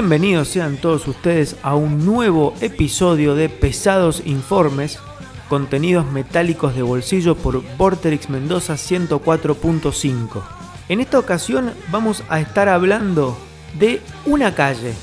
Bienvenidos 0.00 0.48
sean 0.48 0.78
todos 0.78 1.06
ustedes 1.08 1.56
a 1.62 1.74
un 1.74 2.06
nuevo 2.06 2.54
episodio 2.62 3.34
de 3.34 3.50
Pesados 3.50 4.22
Informes, 4.24 4.98
contenidos 5.50 6.10
metálicos 6.10 6.74
de 6.74 6.80
bolsillo 6.80 7.34
por 7.34 7.62
Vorterix 7.76 8.30
Mendoza 8.30 8.76
104.5. 8.76 10.42
En 10.88 11.00
esta 11.00 11.18
ocasión 11.18 11.74
vamos 11.90 12.24
a 12.30 12.40
estar 12.40 12.70
hablando 12.70 13.36
de 13.78 14.00
una 14.24 14.54
calle. 14.54 14.94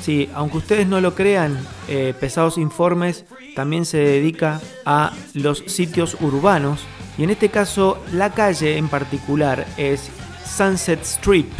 Sí, 0.00 0.30
aunque 0.32 0.56
ustedes 0.56 0.86
no 0.86 1.02
lo 1.02 1.14
crean, 1.14 1.58
eh, 1.86 2.14
Pesados 2.18 2.56
Informes 2.56 3.26
también 3.54 3.84
se 3.84 3.98
dedica 3.98 4.62
a 4.86 5.12
los 5.34 5.64
sitios 5.66 6.16
urbanos 6.22 6.80
y 7.18 7.24
en 7.24 7.30
este 7.30 7.50
caso 7.50 8.02
la 8.10 8.32
calle 8.32 8.78
en 8.78 8.88
particular 8.88 9.66
es 9.76 10.08
Sunset 10.46 11.02
Strip, 11.02 11.52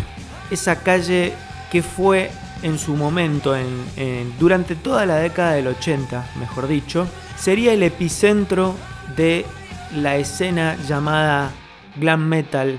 esa 0.50 0.76
calle 0.76 1.34
que 1.70 1.82
fue 1.82 2.30
en 2.62 2.78
su 2.78 2.94
momento, 2.94 3.54
durante 4.38 4.74
toda 4.74 5.06
la 5.06 5.16
década 5.16 5.52
del 5.52 5.68
80, 5.68 6.32
mejor 6.40 6.68
dicho, 6.68 7.06
sería 7.36 7.72
el 7.72 7.82
epicentro 7.82 8.74
de 9.16 9.44
la 9.94 10.16
escena 10.16 10.76
llamada 10.86 11.52
glam 11.96 12.26
metal, 12.26 12.78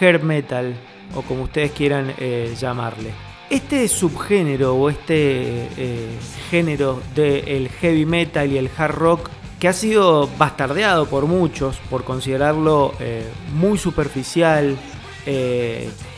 hair 0.00 0.22
metal 0.22 0.74
o 1.14 1.22
como 1.22 1.44
ustedes 1.44 1.72
quieran 1.72 2.12
eh, 2.18 2.54
llamarle. 2.58 3.10
Este 3.50 3.86
subgénero 3.88 4.74
o 4.74 4.90
este 4.90 5.68
eh, 5.76 6.18
género 6.50 7.00
del 7.14 7.68
heavy 7.68 8.06
metal 8.06 8.50
y 8.50 8.58
el 8.58 8.70
hard 8.76 8.94
rock 8.94 9.30
que 9.60 9.68
ha 9.68 9.72
sido 9.72 10.28
bastardeado 10.38 11.06
por 11.06 11.26
muchos 11.26 11.76
por 11.88 12.04
considerarlo 12.04 12.94
eh, 13.00 13.26
muy 13.54 13.78
superficial 13.78 14.76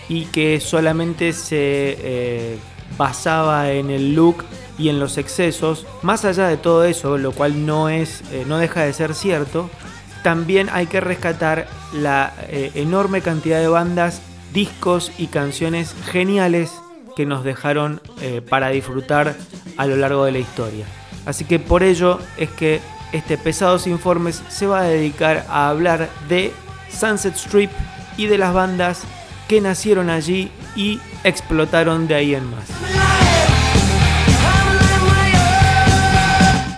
y 0.08 0.24
que 0.26 0.58
solamente 0.58 1.32
se 1.32 2.58
basaba 2.96 3.70
en 3.72 3.90
el 3.90 4.14
look 4.14 4.44
y 4.78 4.88
en 4.88 5.00
los 5.00 5.18
excesos, 5.18 5.86
más 6.02 6.24
allá 6.24 6.48
de 6.48 6.56
todo 6.56 6.84
eso, 6.84 7.18
lo 7.18 7.32
cual 7.32 7.66
no, 7.66 7.88
es, 7.88 8.22
eh, 8.32 8.44
no 8.46 8.58
deja 8.58 8.82
de 8.82 8.92
ser 8.92 9.14
cierto, 9.14 9.70
también 10.22 10.68
hay 10.72 10.86
que 10.86 11.00
rescatar 11.00 11.66
la 11.92 12.34
eh, 12.48 12.72
enorme 12.74 13.20
cantidad 13.22 13.60
de 13.60 13.68
bandas, 13.68 14.20
discos 14.52 15.12
y 15.18 15.28
canciones 15.28 15.94
geniales 16.06 16.72
que 17.16 17.26
nos 17.26 17.44
dejaron 17.44 18.00
eh, 18.20 18.42
para 18.42 18.68
disfrutar 18.68 19.36
a 19.76 19.86
lo 19.86 19.96
largo 19.96 20.24
de 20.24 20.32
la 20.32 20.38
historia. 20.38 20.84
Así 21.24 21.44
que 21.44 21.58
por 21.58 21.82
ello 21.82 22.18
es 22.36 22.50
que 22.50 22.80
este 23.12 23.38
Pesados 23.38 23.86
Informes 23.86 24.42
se 24.48 24.66
va 24.66 24.80
a 24.80 24.84
dedicar 24.84 25.46
a 25.48 25.68
hablar 25.68 26.08
de 26.28 26.52
Sunset 26.90 27.34
Strip 27.36 27.70
y 28.16 28.26
de 28.26 28.38
las 28.38 28.52
bandas 28.52 29.02
que 29.48 29.60
nacieron 29.60 30.10
allí 30.10 30.50
y 30.74 31.00
explotaron 31.26 32.06
de 32.06 32.14
ahí 32.14 32.34
en 32.34 32.48
más. 32.50 32.68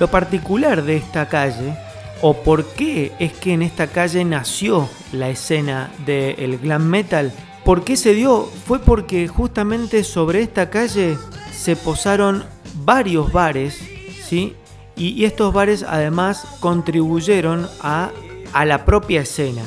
Lo 0.00 0.08
particular 0.08 0.82
de 0.84 0.96
esta 0.96 1.28
calle, 1.28 1.76
o 2.22 2.42
por 2.42 2.64
qué 2.64 3.12
es 3.18 3.32
que 3.32 3.52
en 3.52 3.62
esta 3.62 3.88
calle 3.88 4.24
nació 4.24 4.88
la 5.12 5.28
escena 5.28 5.90
del 6.06 6.58
glam 6.58 6.84
metal, 6.84 7.32
por 7.64 7.84
qué 7.84 7.96
se 7.96 8.14
dio, 8.14 8.48
fue 8.64 8.78
porque 8.78 9.28
justamente 9.28 10.02
sobre 10.04 10.40
esta 10.40 10.70
calle 10.70 11.18
se 11.52 11.76
posaron 11.76 12.44
varios 12.84 13.32
bares, 13.32 13.78
¿sí? 14.24 14.54
Y, 14.96 15.24
estos 15.24 15.52
bares 15.52 15.84
además 15.84 16.44
contribuyeron 16.60 17.68
a, 17.80 18.10
a 18.52 18.64
la 18.64 18.84
propia 18.84 19.20
escena. 19.20 19.62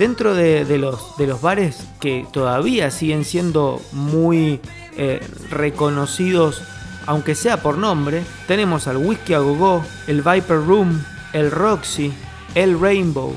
Dentro 0.00 0.34
de, 0.34 0.78
los, 0.78 1.18
de 1.18 1.26
los 1.26 1.42
bares 1.42 1.86
que 2.00 2.26
todavía 2.32 2.90
siguen 2.90 3.22
siendo 3.22 3.82
muy 3.92 4.58
eh, 4.96 5.20
reconocidos, 5.50 6.62
aunque 7.04 7.34
sea 7.34 7.58
por 7.58 7.76
nombre, 7.76 8.22
tenemos 8.48 8.88
al 8.88 8.96
Whiskey 8.96 9.34
a 9.34 9.40
Go 9.40 9.84
el 10.06 10.22
Viper 10.22 10.64
Room, 10.64 11.04
el 11.34 11.50
Roxy, 11.50 12.14
el 12.54 12.80
Rainbow, 12.80 13.34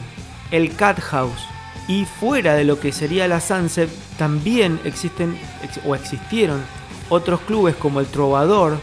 el 0.51 0.73
Cat 0.73 1.01
House. 1.01 1.41
Y 1.89 2.05
fuera 2.05 2.53
de 2.53 2.63
lo 2.63 2.79
que 2.79 2.93
sería 2.93 3.27
la 3.27 3.41
Sunset, 3.41 3.89
también 4.17 4.79
existen 4.85 5.37
o 5.85 5.95
existieron 5.95 6.61
otros 7.09 7.41
clubes 7.41 7.75
como 7.75 7.99
el 7.99 8.05
Trovador, 8.05 8.77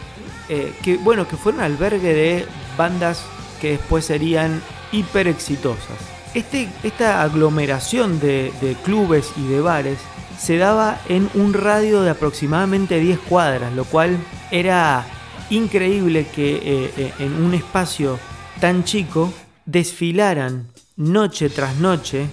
eh, 0.49 0.71
que 0.83 0.97
bueno, 0.97 1.27
que 1.27 1.35
fueron 1.35 1.61
albergue 1.61 2.13
de 2.13 2.45
bandas 2.77 3.25
que 3.59 3.71
después 3.71 4.05
serían 4.05 4.61
hiper 4.91 5.27
exitosas. 5.27 6.10
Este, 6.33 6.69
esta 6.83 7.23
aglomeración 7.23 8.19
de, 8.19 8.53
clubes 8.85 9.33
y 9.35 9.47
de 9.47 9.59
bares 9.59 9.99
se 10.39 10.57
daba 10.57 10.99
en 11.09 11.29
un 11.33 11.53
radio 11.53 12.01
de 12.01 12.11
aproximadamente 12.11 12.99
10 12.99 13.19
cuadras, 13.19 13.73
lo 13.73 13.83
cual 13.83 14.17
era 14.49 15.05
increíble 15.49 16.25
que 16.33 16.55
eh, 16.55 16.93
eh, 16.97 17.13
en 17.19 17.33
un 17.43 17.53
espacio 17.53 18.17
tan 18.61 18.85
chico 18.85 19.33
desfilaran 19.65 20.67
noche 20.95 21.49
tras 21.49 21.75
noche 21.75 22.27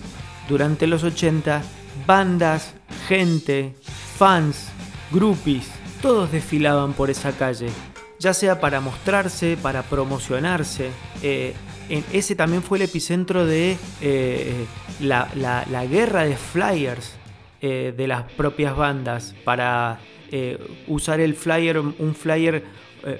durante 0.48 0.86
los 0.86 1.02
80 1.02 1.62
bandas, 2.06 2.74
gente, 3.08 3.74
fans, 4.16 4.68
groupies, 5.10 5.66
todos 6.00 6.30
desfilaban 6.30 6.92
por 6.92 7.10
esa 7.10 7.32
calle, 7.32 7.68
ya 8.20 8.32
sea 8.32 8.60
para 8.60 8.80
mostrarse, 8.80 9.58
para 9.60 9.82
promocionarse. 9.82 10.90
Eh, 11.22 11.54
ese 11.88 12.34
también 12.34 12.62
fue 12.62 12.78
el 12.78 12.84
epicentro 12.84 13.46
de 13.46 13.76
eh, 14.00 14.66
la, 15.00 15.86
guerra 15.90 16.24
de 16.24 16.36
flyers 16.36 17.14
eh, 17.60 17.94
de 17.96 18.06
las 18.06 18.24
propias 18.32 18.76
bandas 18.76 19.34
para 19.44 19.98
eh, 20.30 20.58
usar 20.86 21.20
el 21.20 21.34
flyer, 21.34 21.78
un 21.78 22.14
flyer 22.14 22.64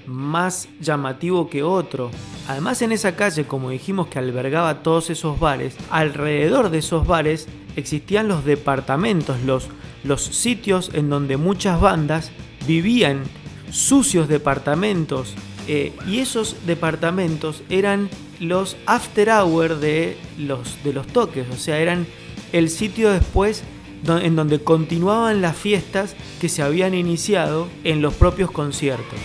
más 0.07 0.69
llamativo 0.81 1.49
que 1.49 1.63
otro. 1.63 2.11
Además 2.49 2.83
en 2.83 2.93
esa 2.93 3.15
calle, 3.15 3.45
como 3.45 3.71
dijimos 3.71 4.09
que 4.09 4.19
albergaba 4.19 4.83
todos 4.83 5.09
esos 5.09 5.39
bares, 5.39 5.77
alrededor 5.91 6.71
de 6.71 6.79
esos 6.79 7.07
bares 7.07 7.49
existían 7.77 8.29
los 8.29 8.45
departamentos, 8.45 9.41
los, 9.43 9.69
los 10.05 10.23
sitios 10.23 10.91
en 10.93 11.09
donde 11.09 11.37
muchas 11.37 11.81
bandas 11.81 12.33
vivían, 12.67 13.23
sucios 13.71 14.29
departamentos, 14.29 15.35
y 15.69 16.19
esos 16.19 16.57
departamentos 16.67 17.63
eran 17.69 18.09
los 18.41 18.77
after 18.87 19.31
hour 19.31 19.79
de 19.81 20.17
los, 20.39 20.83
de 20.85 20.93
los 20.93 21.07
toques, 21.07 21.47
o 21.51 21.57
sea, 21.57 21.79
eran 21.79 22.07
el 22.53 22.71
sitio 22.71 23.11
después 23.11 23.65
en 24.07 24.37
donde 24.37 24.61
continuaban 24.61 25.43
las 25.43 25.57
fiestas 25.57 26.15
que 26.41 26.49
se 26.49 26.63
habían 26.63 26.95
iniciado 26.95 27.69
en 27.85 28.01
los 28.01 28.15
propios 28.15 28.51
conciertos. 28.51 29.19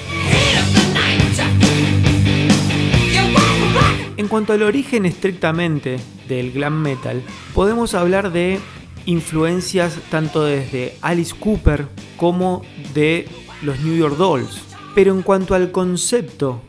En 4.18 4.28
cuanto 4.28 4.54
al 4.54 4.64
origen 4.64 5.06
estrictamente 5.06 6.00
del 6.28 6.52
glam 6.52 6.82
metal, 6.82 7.22
podemos 7.54 7.94
hablar 7.94 8.32
de 8.32 8.60
influencias 9.06 10.00
tanto 10.10 10.44
desde 10.44 10.96
Alice 11.02 11.36
Cooper 11.38 11.88
como 12.18 12.64
de 12.94 13.28
los 13.62 13.80
New 13.82 13.96
York 13.96 14.18
Dolls. 14.18 14.62
Pero 14.96 15.14
en 15.14 15.24
cuanto 15.24 15.56
al 15.56 15.72
concepto 15.72 16.62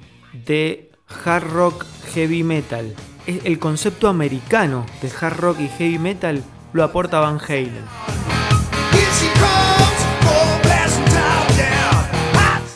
de 0.46 0.90
hard 1.24 1.50
rock 1.50 1.84
heavy 2.14 2.42
metal. 2.42 2.94
El 3.26 3.58
concepto 3.58 4.08
americano 4.08 4.84
de 5.00 5.10
hard 5.20 5.36
rock 5.38 5.60
y 5.60 5.68
heavy 5.68 5.98
metal 5.98 6.42
lo 6.72 6.84
aporta 6.84 7.20
Van 7.20 7.38
Halen. 7.40 7.84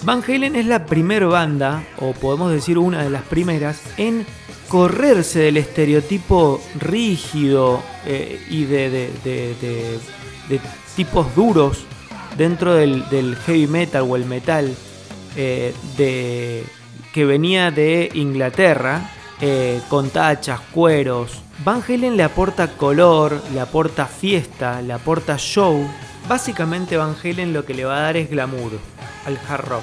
Van 0.02 0.22
Halen 0.26 0.56
es 0.56 0.64
la 0.64 0.86
primera 0.86 1.26
banda, 1.26 1.84
o 1.98 2.12
podemos 2.12 2.50
decir 2.50 2.78
una 2.78 3.02
de 3.02 3.10
las 3.10 3.22
primeras, 3.24 3.82
en 3.98 4.24
correrse 4.68 5.40
del 5.40 5.56
estereotipo 5.56 6.62
rígido 6.78 7.82
eh, 8.06 8.40
y 8.48 8.64
de, 8.64 9.10
tipos 10.96 11.34
duros 11.34 11.84
dentro 12.38 12.74
del, 12.74 13.36
heavy 13.44 13.66
metal 13.66 14.06
o 14.08 14.16
el 14.16 14.24
metal 14.24 14.74
eh, 15.36 15.74
de 15.96 16.64
que 17.18 17.24
venía 17.24 17.72
de 17.72 18.10
Inglaterra, 18.14 19.10
eh, 19.40 19.80
con 19.88 20.08
tachas, 20.08 20.60
cueros. 20.70 21.42
Van 21.64 21.82
Halen 21.82 22.16
le 22.16 22.22
aporta 22.22 22.68
color, 22.76 23.42
le 23.52 23.58
aporta 23.58 24.06
fiesta, 24.06 24.80
le 24.82 24.92
aporta 24.92 25.36
show. 25.36 25.84
Básicamente 26.28 26.96
Van 26.96 27.16
Halen 27.20 27.52
lo 27.52 27.64
que 27.64 27.74
le 27.74 27.84
va 27.84 27.96
a 27.96 28.02
dar 28.02 28.16
es 28.16 28.30
glamour 28.30 28.70
al 29.26 29.36
hard 29.48 29.64
rock. 29.64 29.82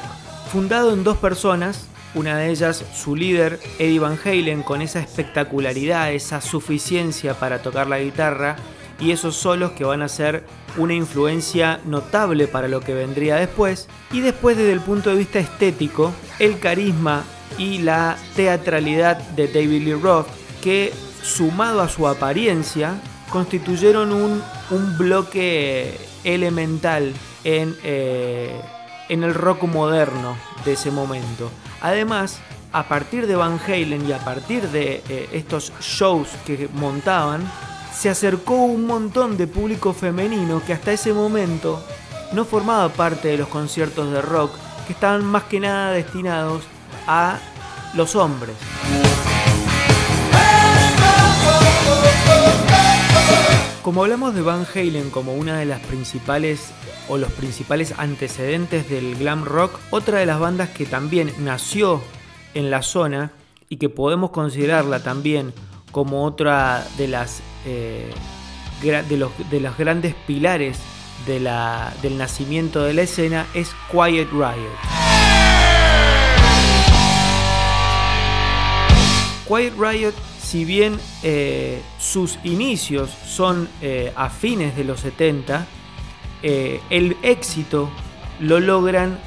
Fundado 0.50 0.94
en 0.94 1.04
dos 1.04 1.18
personas, 1.18 1.90
una 2.14 2.38
de 2.38 2.52
ellas 2.52 2.86
su 2.96 3.18
líder 3.18 3.60
Eddie 3.80 4.00
Van 4.00 4.18
Halen 4.24 4.64
con 4.64 4.82
esa 4.82 5.02
espectacularidad, 5.02 6.14
esa 6.14 6.40
suficiencia 6.40 7.34
para 7.34 7.62
tocar 7.62 7.88
la 7.88 8.00
guitarra 8.00 8.56
y 8.98 9.12
esos 9.12 9.36
solos 9.36 9.72
que 9.72 9.84
van 9.84 10.04
a 10.04 10.08
ser 10.08 10.46
una 10.78 10.94
influencia 10.94 11.82
notable 11.84 12.48
para 12.48 12.70
lo 12.70 12.80
que 12.80 12.94
vendría 12.94 13.36
después. 13.36 13.90
Y 14.14 14.22
después 14.22 14.56
desde 14.56 14.72
el 14.72 14.80
punto 14.80 15.10
de 15.10 15.18
vista 15.18 15.40
estético, 15.40 16.14
el 16.40 16.60
carisma 16.60 17.24
y 17.58 17.80
la 17.80 18.18
teatralidad 18.36 19.18
de 19.18 19.48
David 19.48 19.84
Lee 19.84 19.94
Roth, 19.94 20.28
que 20.62 20.94
sumado 21.24 21.82
a 21.82 21.90
su 21.90 22.08
apariencia, 22.08 23.00
constituyeron 23.30 24.12
un, 24.12 24.44
bloque 24.98 25.98
elemental 26.24 27.14
en, 27.44 27.76
eh, 27.84 28.60
en 29.10 29.24
el 29.24 29.34
rock 29.34 29.64
moderno 29.64 30.36
de 30.64 30.74
ese 30.74 30.92
momento. 30.92 31.52
Además, 31.82 32.40
a 32.76 32.88
partir 32.88 33.26
de 33.28 33.36
Van 33.36 33.60
Halen 33.66 34.06
y 34.08 34.12
a 34.12 34.20
partir 34.20 34.68
de 34.70 35.02
eh, 35.08 35.30
estos 35.32 35.72
shows 35.80 36.28
que 36.46 36.68
montaban, 36.74 37.50
se 37.94 38.10
acercó 38.10 38.56
un 38.56 38.86
montón 38.86 39.38
de 39.38 39.48
público 39.48 39.94
femenino 39.94 40.62
que 40.66 40.74
hasta 40.74 40.92
ese 40.92 41.14
momento 41.14 41.82
no 42.34 42.44
formaba 42.44 42.90
parte 42.90 43.30
de 43.30 43.38
los 43.38 43.48
conciertos 43.48 44.12
de 44.12 44.22
rock, 44.22 44.52
que 44.86 44.94
estaban 44.94 45.26
más 45.26 45.44
que 45.44 45.60
nada 45.60 45.92
destinados 45.92 46.64
a 47.08 47.40
los 47.94 48.16
hombres. 48.16 48.56
Como 53.82 54.04
hablamos 54.04 54.34
de 54.34 54.42
Van 54.42 54.66
Halen 54.74 55.12
como 55.12 55.36
una 55.36 55.60
de 55.60 55.66
las 55.66 55.80
principales 55.82 56.72
o 57.08 57.18
los 57.18 57.32
principales 57.32 57.94
antecedentes 57.98 58.90
del 58.90 59.16
glam 59.16 59.46
rock, 59.46 59.80
otra 59.92 60.18
de 60.20 60.26
las 60.26 60.40
bandas 60.40 60.70
que 60.70 60.86
también 60.86 61.32
nació 61.40 62.02
en 62.56 62.72
la 62.72 62.82
zona 62.82 63.32
y 63.70 63.78
que 63.78 63.90
podemos 63.90 64.32
considerarla 64.32 65.04
también 65.04 65.54
como 65.92 66.26
otra 66.26 66.86
de 66.98 67.08
las 67.08 67.42
eh, 67.66 68.12
de, 68.82 69.18
los, 69.18 69.32
de 69.50 69.60
los 69.60 69.78
grandes 69.78 70.16
pilares 70.28 70.80
del 71.26 72.18
nacimiento 72.18 72.84
de 72.84 72.94
la 72.94 73.02
escena 73.04 73.48
es 73.54 73.76
Quiet 73.92 74.30
Riot. 74.32 74.76
Quiet 79.48 79.74
Riot, 79.78 80.14
si 80.42 80.66
bien 80.66 81.00
eh, 81.24 81.82
sus 82.00 82.40
inicios 82.44 83.10
son 83.10 83.70
eh, 83.82 84.12
a 84.16 84.30
fines 84.30 84.76
de 84.76 84.84
los 84.84 85.02
70, 85.02 85.68
eh, 86.42 86.82
el 86.90 87.16
éxito 87.22 87.90
lo 88.40 88.60
logran 88.60 89.20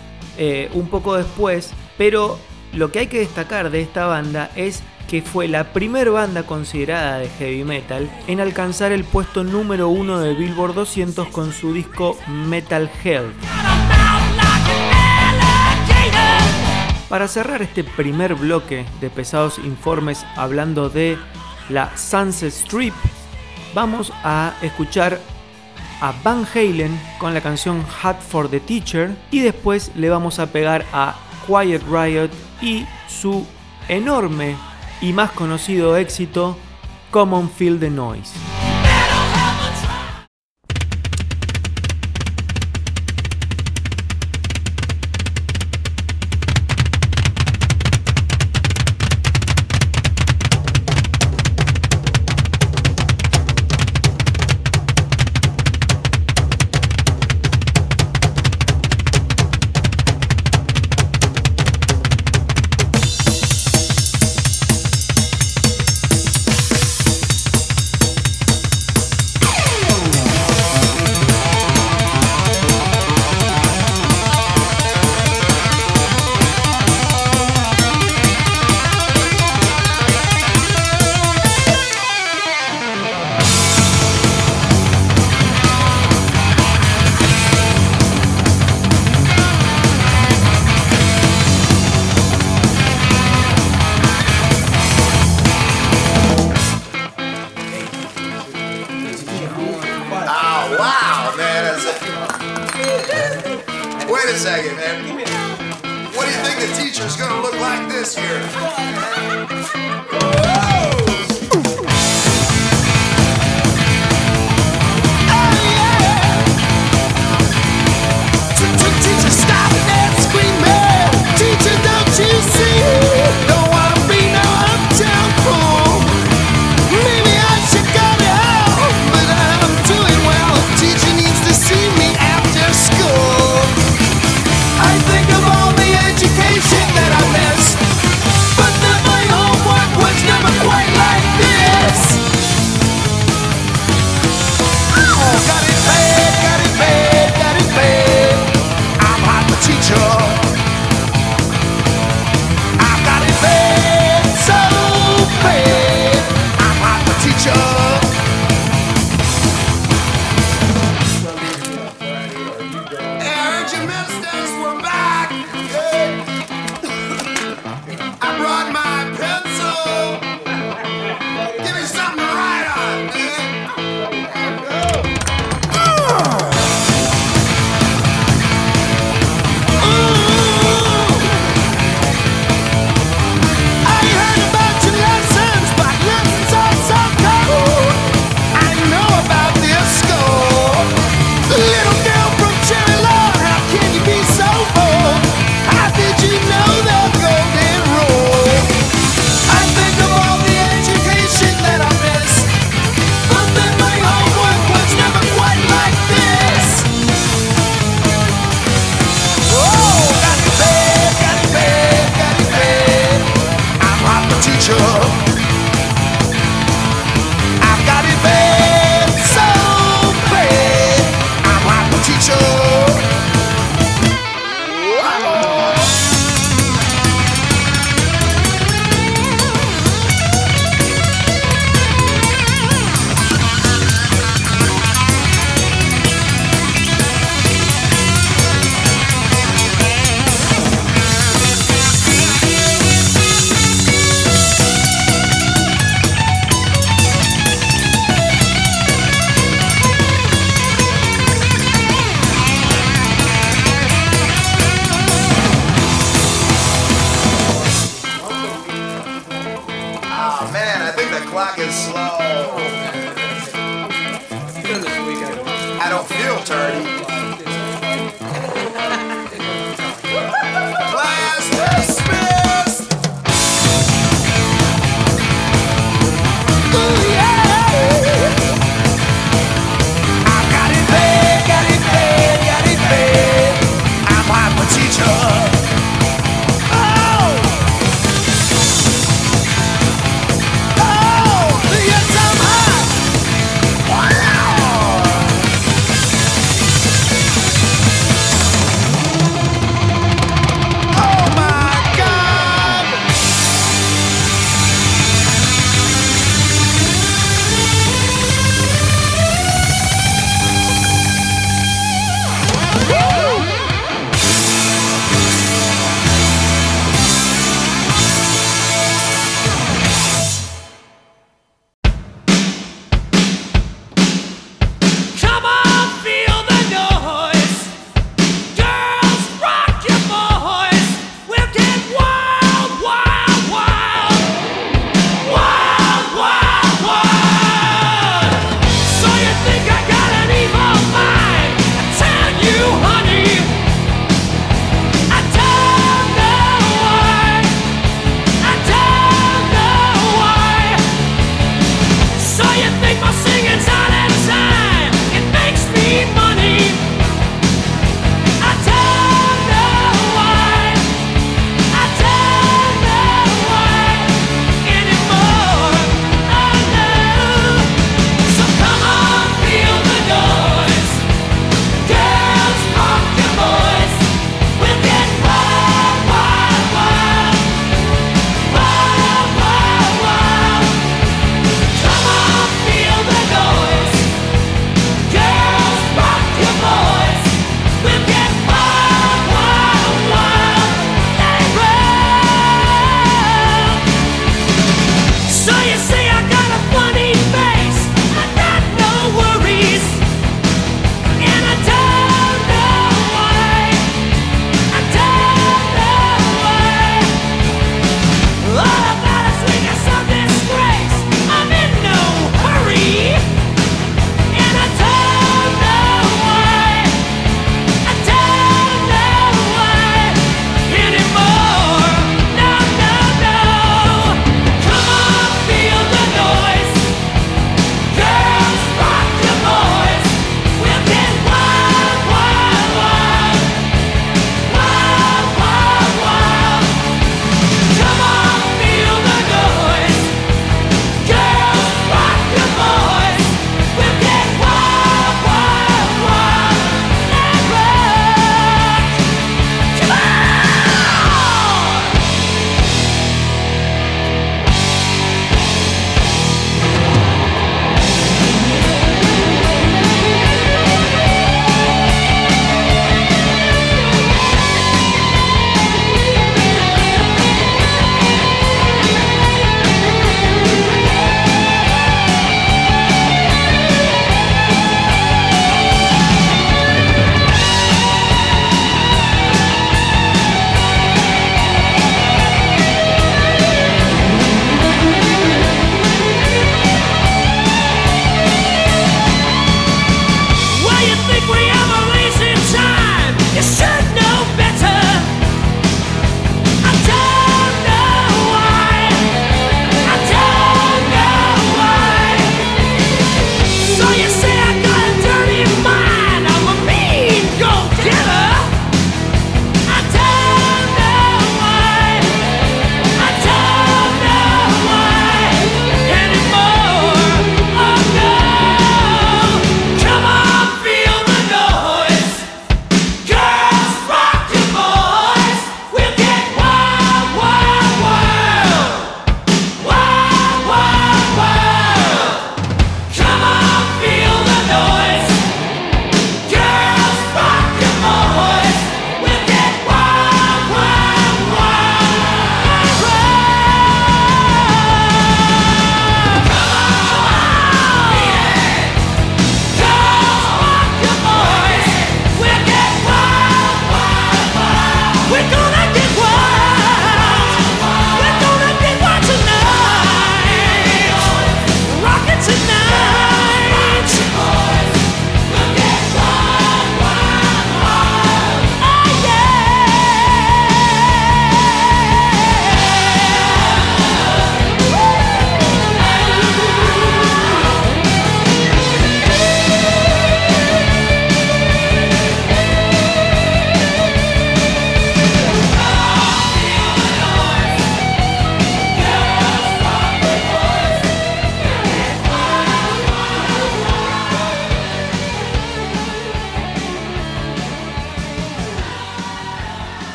un 0.73 0.89
poco 0.89 1.17
después, 1.17 1.73
pero 1.97 2.39
lo 2.73 2.93
que 2.93 3.01
hay 3.01 3.06
que 3.09 3.19
destacar 3.19 3.71
de 3.71 3.81
esta 3.81 4.06
banda 4.06 4.53
es 4.55 4.85
que 5.08 5.22
fue 5.22 5.49
la 5.49 5.72
primera 5.72 6.10
banda 6.10 6.44
considerada 6.44 7.19
de 7.19 7.28
heavy 7.31 7.64
metal 7.64 8.10
en 8.26 8.40
alcanzar 8.40 8.93
el 8.93 9.05
puesto 9.05 9.43
número 9.43 9.88
uno 9.88 10.20
de 10.20 10.34
Billboard 10.34 10.75
200 10.75 11.28
con 11.28 11.52
su 11.52 11.72
disco 11.72 12.16
Metal 12.28 12.90
Health. 13.02 13.34
Para 17.08 17.26
cerrar 17.26 17.62
este 17.62 17.84
primer 17.84 18.34
bloque 18.34 18.84
de 19.00 19.08
pesados 19.08 19.58
informes 19.58 20.26
hablando 20.37 20.90
de 20.90 21.16
la 21.70 21.96
Sunset 21.96 22.52
Strip, 22.52 22.94
vamos 23.75 24.12
a 24.22 24.52
escuchar 24.60 25.19
a 26.02 26.12
Van 26.22 26.46
Halen 26.55 27.00
con 27.19 27.32
la 27.32 27.40
canción 27.40 27.82
Hat 28.02 28.20
for 28.20 28.50
the 28.50 28.60
Teacher 28.60 29.16
y 29.31 29.40
después 29.40 29.90
le 29.96 30.10
vamos 30.10 30.38
a 30.38 30.52
pegar 30.52 30.84
a 30.93 31.16
Quiet 31.46 31.82
Riot 31.90 32.31
y 32.60 32.87
su 33.08 33.46
enorme 33.88 34.55
y 35.00 35.12
más 35.12 35.31
conocido 35.33 35.97
éxito, 35.97 36.56
Common 37.11 37.50
Feel 37.50 37.79
the 37.79 37.91
Noise. 37.91 38.57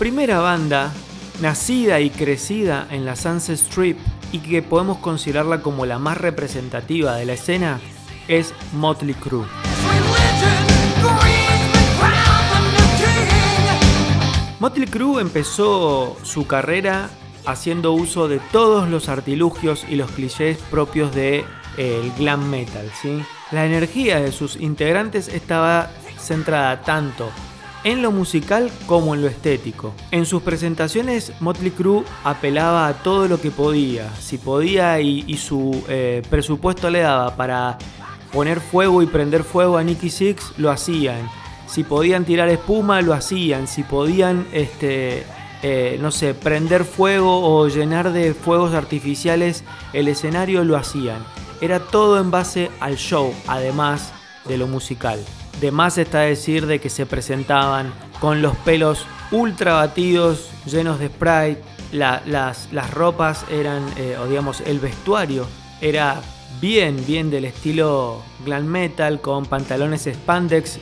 Primera 0.00 0.38
banda, 0.38 0.94
nacida 1.42 2.00
y 2.00 2.08
crecida 2.08 2.86
en 2.90 3.04
la 3.04 3.16
Sunset 3.16 3.58
Strip 3.58 3.98
y 4.32 4.38
que 4.38 4.62
podemos 4.62 4.96
considerarla 4.96 5.60
como 5.60 5.84
la 5.84 5.98
más 5.98 6.16
representativa 6.16 7.16
de 7.16 7.26
la 7.26 7.34
escena, 7.34 7.80
es 8.26 8.54
Motley 8.72 9.12
Crue. 9.12 9.44
Motley 14.58 14.86
Crue 14.86 15.20
empezó 15.20 16.16
su 16.22 16.46
carrera 16.46 17.10
haciendo 17.44 17.92
uso 17.92 18.26
de 18.26 18.40
todos 18.52 18.88
los 18.88 19.10
artilugios 19.10 19.84
y 19.86 19.96
los 19.96 20.10
clichés 20.12 20.56
propios 20.70 21.14
del 21.14 21.44
de, 21.76 22.12
glam 22.16 22.48
metal. 22.48 22.90
La 23.50 23.66
energía 23.66 24.18
de 24.18 24.32
sus 24.32 24.56
integrantes 24.56 25.28
estaba 25.28 25.90
centrada 26.18 26.80
tanto 26.80 27.30
en 27.84 28.02
lo 28.02 28.10
musical 28.10 28.70
como 28.86 29.14
en 29.14 29.22
lo 29.22 29.28
estético. 29.28 29.94
En 30.10 30.26
sus 30.26 30.42
presentaciones, 30.42 31.32
Motley 31.40 31.70
Crue 31.70 32.04
apelaba 32.24 32.88
a 32.88 32.94
todo 33.02 33.28
lo 33.28 33.40
que 33.40 33.50
podía. 33.50 34.10
Si 34.20 34.38
podía 34.38 35.00
y, 35.00 35.36
su 35.36 35.84
eh, 35.88 36.22
presupuesto 36.28 36.90
le 36.90 37.00
daba 37.00 37.36
para 37.36 37.78
poner 38.32 38.60
fuego 38.60 39.02
y 39.02 39.06
prender 39.06 39.44
fuego 39.44 39.76
a 39.76 39.82
Nicky 39.82 40.10
Six, 40.10 40.52
lo 40.58 40.70
hacían. 40.70 41.28
Si 41.66 41.84
podían 41.84 42.24
tirar 42.24 42.48
espuma, 42.48 43.00
lo 43.00 43.14
hacían. 43.14 43.66
Si 43.66 43.82
podían, 43.82 44.46
este, 44.52 45.24
eh, 45.62 45.98
no 46.00 46.10
sé, 46.10 46.34
prender 46.34 46.84
fuego 46.84 47.40
o 47.42 47.68
llenar 47.68 48.12
de 48.12 48.34
fuegos 48.34 48.74
artificiales 48.74 49.64
el 49.92 50.08
escenario, 50.08 50.64
lo 50.64 50.76
hacían. 50.76 51.24
Era 51.60 51.78
todo 51.78 52.18
en 52.18 52.30
base 52.30 52.70
al 52.80 52.96
show, 52.96 53.32
además 53.46 54.12
de 54.46 54.58
lo 54.58 54.66
musical. 54.66 55.20
De 55.60 55.70
más 55.70 55.98
está 55.98 56.20
decir 56.20 56.66
de 56.66 56.80
que 56.80 56.88
se 56.88 57.06
presentaban 57.06 57.92
con 58.20 58.40
los 58.40 58.56
pelos 58.58 59.04
ultra 59.30 59.74
batidos, 59.74 60.50
llenos 60.66 60.98
de 60.98 61.08
spray. 61.08 61.58
las, 61.92 62.24
las, 62.26 62.90
ropas 62.92 63.44
eran, 63.50 63.84
eh, 63.96 64.16
o 64.18 64.26
digamos, 64.26 64.60
el 64.62 64.78
vestuario 64.78 65.46
era 65.80 66.20
bien, 66.60 67.04
bien 67.06 67.30
del 67.30 67.44
estilo 67.44 68.22
glam 68.44 68.66
metal, 68.66 69.20
con 69.20 69.44
pantalones 69.46 70.08
spandex 70.10 70.78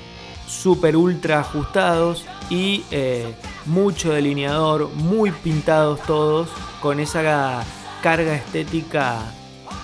super 0.47 0.97
ultra 0.97 1.41
ajustados 1.41 2.25
y 2.51 2.85
eh, 2.91 3.35
mucho 3.67 4.13
delineador, 4.13 4.91
muy 4.95 5.31
pintados 5.31 6.01
todos, 6.03 6.49
con 6.81 7.01
esa 7.01 7.65
carga 8.03 8.35
estética 8.35 9.33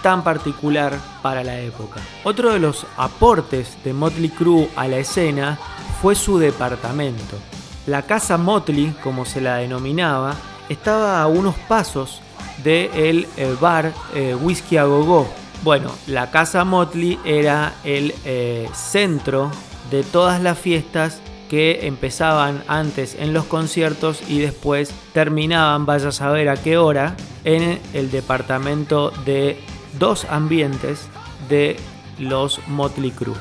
tan 0.04 0.22
particular 0.22 0.92
para 1.22 1.42
la 1.42 1.58
época. 1.58 1.98
Otro 2.24 2.52
de 2.52 2.58
los 2.58 2.86
aportes 2.98 3.78
de 3.82 3.94
Motley 3.94 4.28
Crue 4.28 4.68
a 4.76 4.86
la 4.86 4.98
escena 4.98 5.58
fue 6.02 6.14
su 6.14 6.38
departamento. 6.38 7.38
La 7.86 8.02
casa 8.02 8.36
Motley, 8.36 8.94
como 9.02 9.24
se 9.24 9.40
la 9.40 9.56
denominaba, 9.56 10.34
estaba 10.68 11.22
a 11.22 11.26
unos 11.26 11.54
pasos 11.68 12.20
del 12.62 13.26
eh, 13.38 13.56
bar 13.58 13.94
eh, 14.14 14.34
Whisky 14.34 14.76
a 14.76 14.84
Go 14.84 15.26
Bueno, 15.62 15.90
la 16.06 16.30
casa 16.30 16.64
Motley 16.64 17.18
era 17.24 17.72
el 17.82 18.14
eh, 18.26 18.68
centro 18.74 19.50
de 19.90 20.02
todas 20.02 20.42
las 20.42 20.58
fiestas 20.58 21.22
que 21.48 21.86
empezaban 21.86 22.62
antes 22.68 23.16
en 23.18 23.32
los 23.32 23.44
conciertos 23.46 24.20
y 24.28 24.40
después 24.40 24.92
terminaban, 25.14 25.86
vaya 25.86 26.08
a 26.08 26.12
saber 26.12 26.50
a 26.50 26.56
qué 26.56 26.76
hora, 26.76 27.16
en 27.44 27.80
el 27.94 28.10
departamento 28.10 29.10
de 29.24 29.58
dos 29.98 30.26
ambientes 30.26 31.08
de 31.48 31.76
los 32.18 32.60
Motley 32.68 33.10
Crue. 33.10 33.34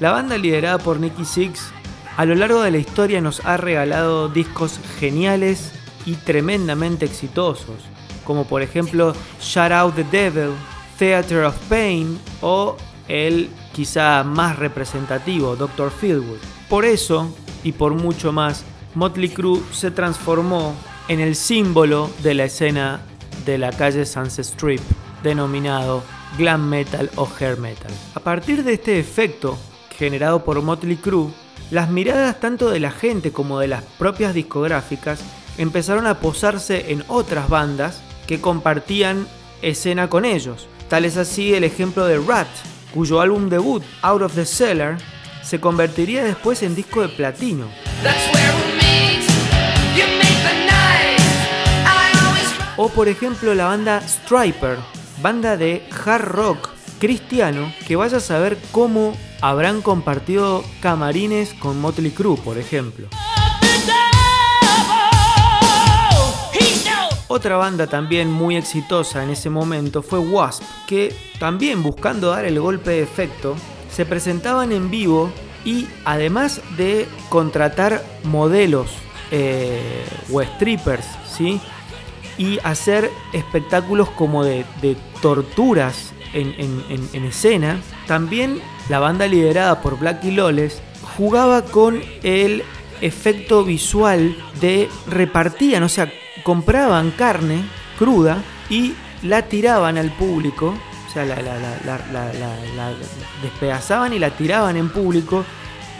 La 0.00 0.10
banda 0.10 0.36
liderada 0.36 0.78
por 0.78 1.00
Nicky 1.00 1.24
Six 1.24 1.72
a 2.16 2.24
lo 2.24 2.34
largo 2.34 2.62
de 2.62 2.70
la 2.70 2.78
historia 2.78 3.20
nos 3.20 3.44
ha 3.44 3.58
regalado 3.58 4.30
discos 4.30 4.80
geniales 4.98 5.72
y 6.06 6.14
tremendamente 6.14 7.04
exitosos, 7.04 7.76
como 8.24 8.44
por 8.46 8.62
ejemplo 8.62 9.14
Shout 9.40 9.72
Out 9.72 9.94
the 9.96 10.04
Devil, 10.04 10.50
Theater 10.98 11.44
of 11.44 11.56
Pain 11.68 12.18
o 12.40 12.76
el 13.08 13.50
quizá 13.74 14.24
más 14.24 14.58
representativo 14.58 15.56
Dr. 15.56 15.90
Feelgood. 15.90 16.38
Por 16.70 16.86
eso, 16.86 17.28
y 17.62 17.72
por 17.72 17.92
mucho 17.92 18.32
más, 18.32 18.64
Motley 18.94 19.28
Crue 19.28 19.60
se 19.72 19.90
transformó 19.90 20.74
en 21.08 21.20
el 21.20 21.36
símbolo 21.36 22.10
de 22.22 22.34
la 22.34 22.44
escena 22.44 23.00
de 23.44 23.58
la 23.58 23.70
calle 23.70 24.04
Sunset 24.04 24.44
Strip, 24.44 24.80
denominado 25.22 26.02
glam 26.36 26.68
metal 26.68 27.10
o 27.16 27.28
hair 27.38 27.56
metal. 27.58 27.92
A 28.14 28.20
partir 28.20 28.64
de 28.64 28.74
este 28.74 28.98
efecto 28.98 29.56
generado 29.96 30.44
por 30.44 30.60
Motley 30.62 30.96
Crue, 30.96 31.30
las 31.70 31.90
miradas 31.90 32.38
tanto 32.40 32.70
de 32.70 32.80
la 32.80 32.90
gente 32.90 33.32
como 33.32 33.58
de 33.58 33.68
las 33.68 33.82
propias 33.98 34.34
discográficas 34.34 35.20
empezaron 35.58 36.06
a 36.06 36.20
posarse 36.20 36.92
en 36.92 37.02
otras 37.08 37.48
bandas 37.48 38.02
que 38.26 38.40
compartían 38.40 39.26
escena 39.62 40.08
con 40.08 40.24
ellos. 40.24 40.68
Tal 40.88 41.04
es 41.04 41.16
así 41.16 41.54
el 41.54 41.64
ejemplo 41.64 42.06
de 42.06 42.18
Rat, 42.18 42.48
cuyo 42.94 43.20
álbum 43.20 43.48
debut, 43.48 43.82
Out 44.02 44.22
of 44.22 44.34
the 44.34 44.44
Cellar, 44.44 44.98
se 45.42 45.60
convertiría 45.60 46.24
después 46.24 46.62
en 46.62 46.74
disco 46.74 47.02
de 47.02 47.08
platino. 47.08 47.66
O 52.76 52.88
por 52.90 53.08
ejemplo 53.08 53.54
la 53.54 53.66
banda 53.66 54.02
Striper, 54.06 54.78
banda 55.22 55.56
de 55.56 55.82
hard 56.04 56.24
rock 56.24 56.68
cristiano 56.98 57.72
que 57.86 57.96
vaya 57.96 58.18
a 58.18 58.20
saber 58.20 58.58
cómo 58.70 59.16
habrán 59.40 59.80
compartido 59.80 60.62
camarines 60.80 61.54
con 61.54 61.80
Motley 61.80 62.10
Crue, 62.10 62.36
por 62.36 62.58
ejemplo. 62.58 63.08
Otra 67.28 67.56
banda 67.56 67.86
también 67.86 68.30
muy 68.30 68.56
exitosa 68.56 69.22
en 69.24 69.30
ese 69.30 69.50
momento 69.50 70.02
fue 70.02 70.18
Wasp, 70.18 70.62
que 70.86 71.14
también 71.38 71.82
buscando 71.82 72.30
dar 72.30 72.44
el 72.44 72.60
golpe 72.60 72.90
de 72.90 73.02
efecto, 73.02 73.56
se 73.90 74.06
presentaban 74.06 74.70
en 74.70 74.90
vivo 74.90 75.30
y 75.64 75.88
además 76.04 76.60
de 76.76 77.08
contratar 77.28 78.04
modelos 78.22 78.90
eh, 79.30 80.04
o 80.32 80.40
strippers, 80.40 81.06
¿sí? 81.26 81.60
Y 82.38 82.58
hacer 82.64 83.10
espectáculos 83.32 84.10
como 84.10 84.44
de, 84.44 84.64
torturas 85.22 86.12
en, 86.32 87.24
escena, 87.24 87.80
también 88.06 88.60
la 88.88 88.98
banda 88.98 89.26
liderada 89.26 89.80
por 89.80 89.98
Blackie 89.98 90.32
Loles 90.32 90.82
jugaba 91.16 91.62
con 91.62 92.02
el 92.22 92.62
efecto 93.00 93.64
visual 93.64 94.36
de 94.60 94.88
repartían, 95.08 95.82
o 95.82 95.88
sea, 95.88 96.12
compraban 96.42 97.10
carne 97.10 97.64
cruda 97.98 98.42
y 98.68 98.94
la 99.22 99.42
tiraban 99.42 99.98
al 99.98 100.10
público, 100.12 100.74
o 101.08 101.12
sea, 101.12 101.24
la, 101.24 102.94
despedazaban 103.42 104.12
y 104.12 104.18
la 104.18 104.30
tiraban 104.30 104.76
en 104.76 104.90
público 104.90 105.44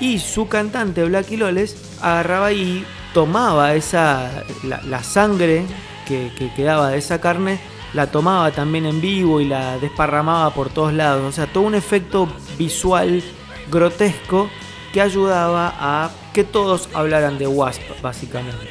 y 0.01 0.19
su 0.19 0.49
cantante 0.49 1.05
Blackie 1.05 1.39
Loles 1.39 1.99
agarraba 2.03 2.53
y 2.53 2.85
tomaba 3.15 3.75
esa 3.75 4.45
la, 4.63 5.03
sangre 5.03 5.65
que, 6.07 6.31
quedaba 6.55 6.91
de 6.91 6.99
esa 6.99 7.21
carne 7.21 7.59
la 7.93 8.11
tomaba 8.11 8.51
también 8.51 8.87
en 8.87 9.01
vivo 9.01 9.41
y 9.41 9.47
la 9.47 9.79
desparramaba 9.79 10.51
por 10.55 10.71
todos 10.71 10.93
lados. 10.93 11.25
O 11.25 11.33
sea, 11.33 11.47
todo 11.47 11.65
un 11.65 11.75
efecto 11.75 12.29
visual 12.59 13.23
grotesco 13.71 14.49
que 14.93 15.01
ayudaba 15.01 15.75
a 15.79 16.11
que 16.33 16.45
todos 16.45 16.89
hablaran 16.95 17.39
de 17.39 17.47
Wasp, 17.47 17.83
básicamente. 18.03 18.69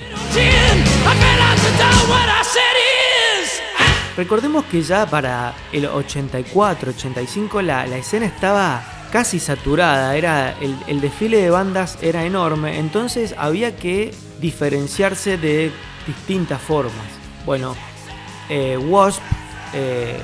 Recordemos 4.17 4.63
que 4.65 4.81
ya 4.81 5.05
para 5.05 5.53
el 5.73 5.87
84, 5.87 6.91
85 6.91 7.61
la, 7.61 7.85
escena 7.97 8.25
estaba 8.25 8.83
casi 9.11 9.39
saturada, 9.39 10.15
era 10.15 10.55
el 10.59 11.01
desfile 11.01 11.37
de 11.41 11.49
bandas 11.49 11.97
era 12.01 12.25
enorme, 12.25 12.79
entonces 12.79 13.35
había 13.37 13.75
que 13.75 14.13
diferenciarse 14.39 15.37
de 15.37 15.71
distintas 16.05 16.61
formas. 16.61 17.14
Bueno, 17.45 17.75
eh, 18.49 18.77
Wasp 18.77 19.21
eh, 19.73 20.17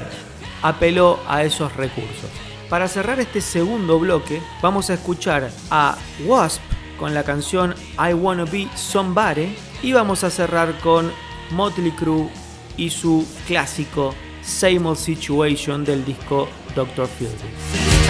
apeló 0.61 1.19
a 1.27 1.43
esos 1.43 1.75
recursos. 1.75 2.29
Para 2.69 2.87
cerrar 2.87 3.19
este 3.19 3.41
segundo 3.41 3.99
bloque, 3.99 4.41
vamos 4.61 4.89
a 4.89 4.93
escuchar 4.93 5.51
a 5.69 5.97
Wasp 6.25 6.61
con 6.97 7.13
la 7.13 7.23
canción 7.23 7.75
I 7.97 8.13
Wanna 8.13 8.45
Be 8.45 8.67
Somebody 8.75 9.55
y 9.83 9.91
vamos 9.91 10.23
a 10.23 10.29
cerrar 10.29 10.79
con 10.79 11.11
Motley 11.51 11.91
Crue 11.91 12.29
y 12.77 12.89
su 12.89 13.27
clásico 13.47 14.15
Same 14.41 14.85
Old 14.85 14.97
Situation 14.97 15.83
del 15.83 16.05
disco 16.05 16.47
Dr. 16.75 17.07
Field. 17.07 18.00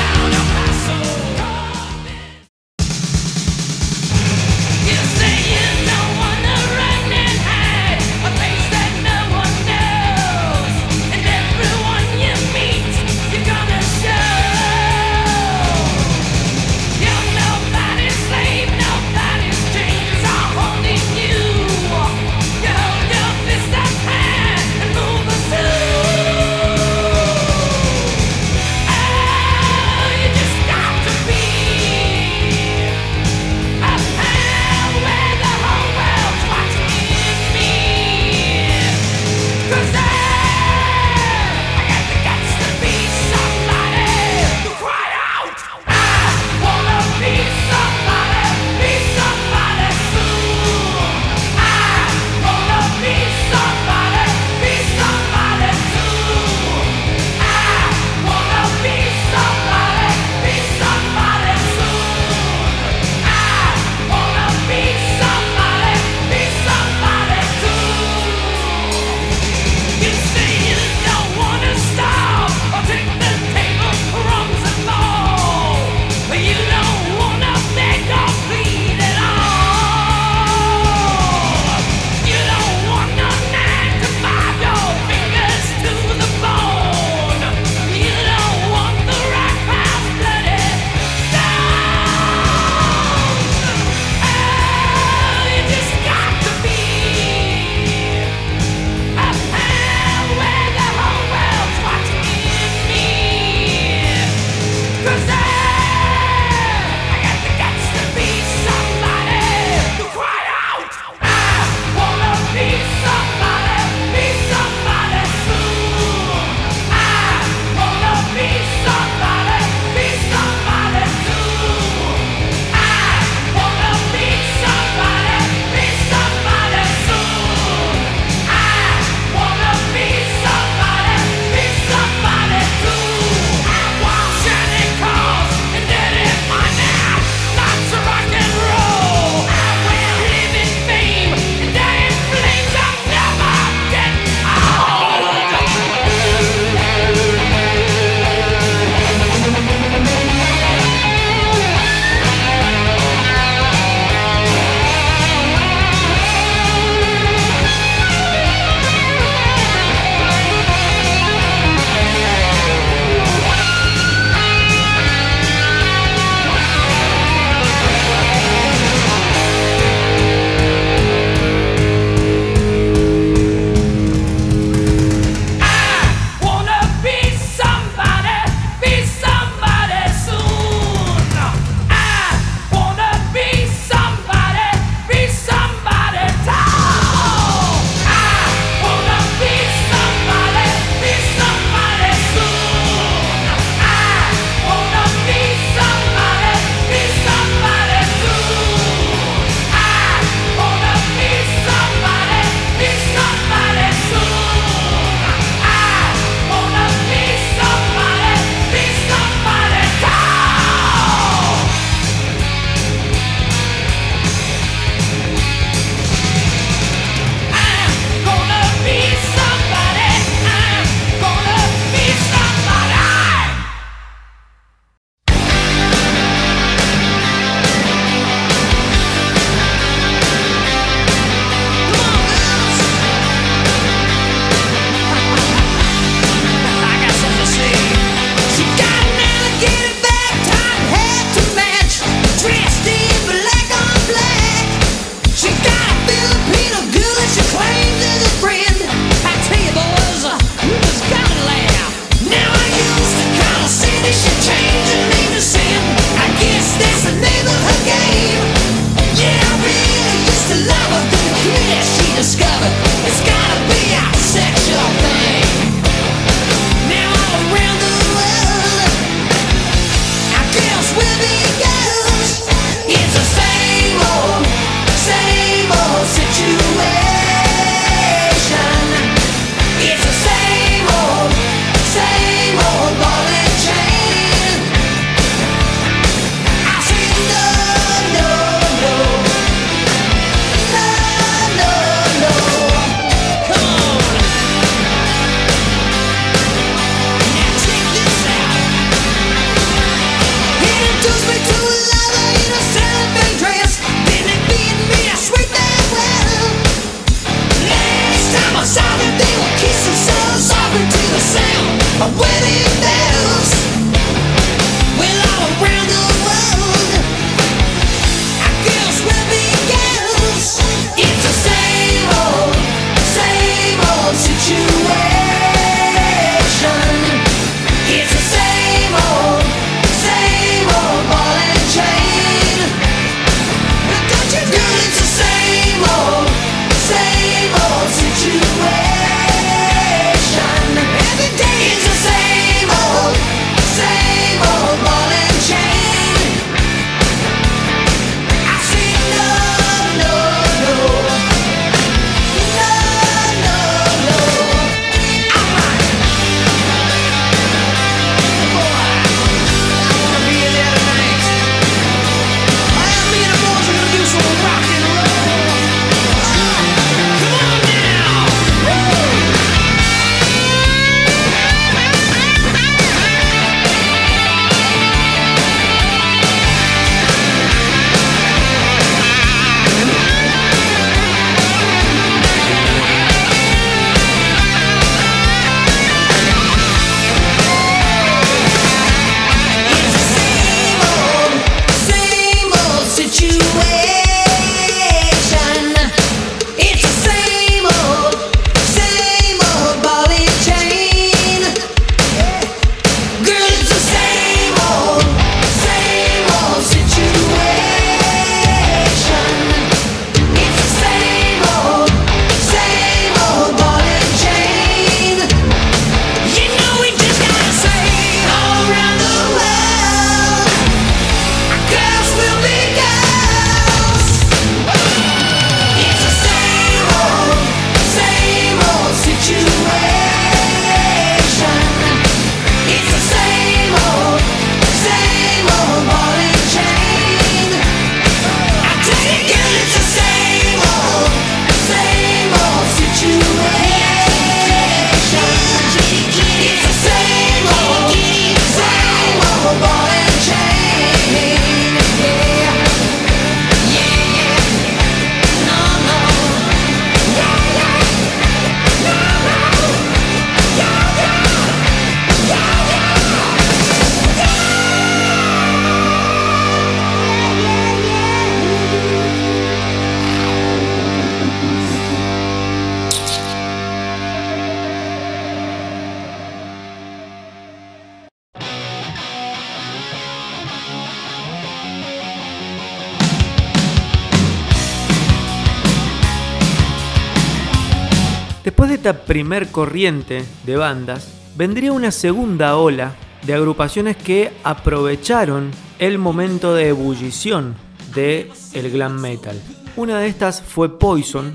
Primer 489.11 489.51
corriente 489.51 490.23
de 490.45 490.55
bandas, 490.55 491.09
vendría 491.35 491.73
una 491.73 491.91
segunda 491.91 492.55
ola 492.55 492.95
de 493.23 493.33
agrupaciones 493.33 493.97
que 493.97 494.31
aprovecharon 494.45 495.51
el 495.79 495.97
momento 495.97 496.55
de 496.55 496.69
ebullición 496.69 497.55
de 497.93 498.31
el 498.53 498.71
glam 498.71 499.01
metal. 499.01 499.37
Una 499.75 499.99
de 499.99 500.07
estas 500.07 500.41
fue 500.41 500.79
Poison. 500.79 501.33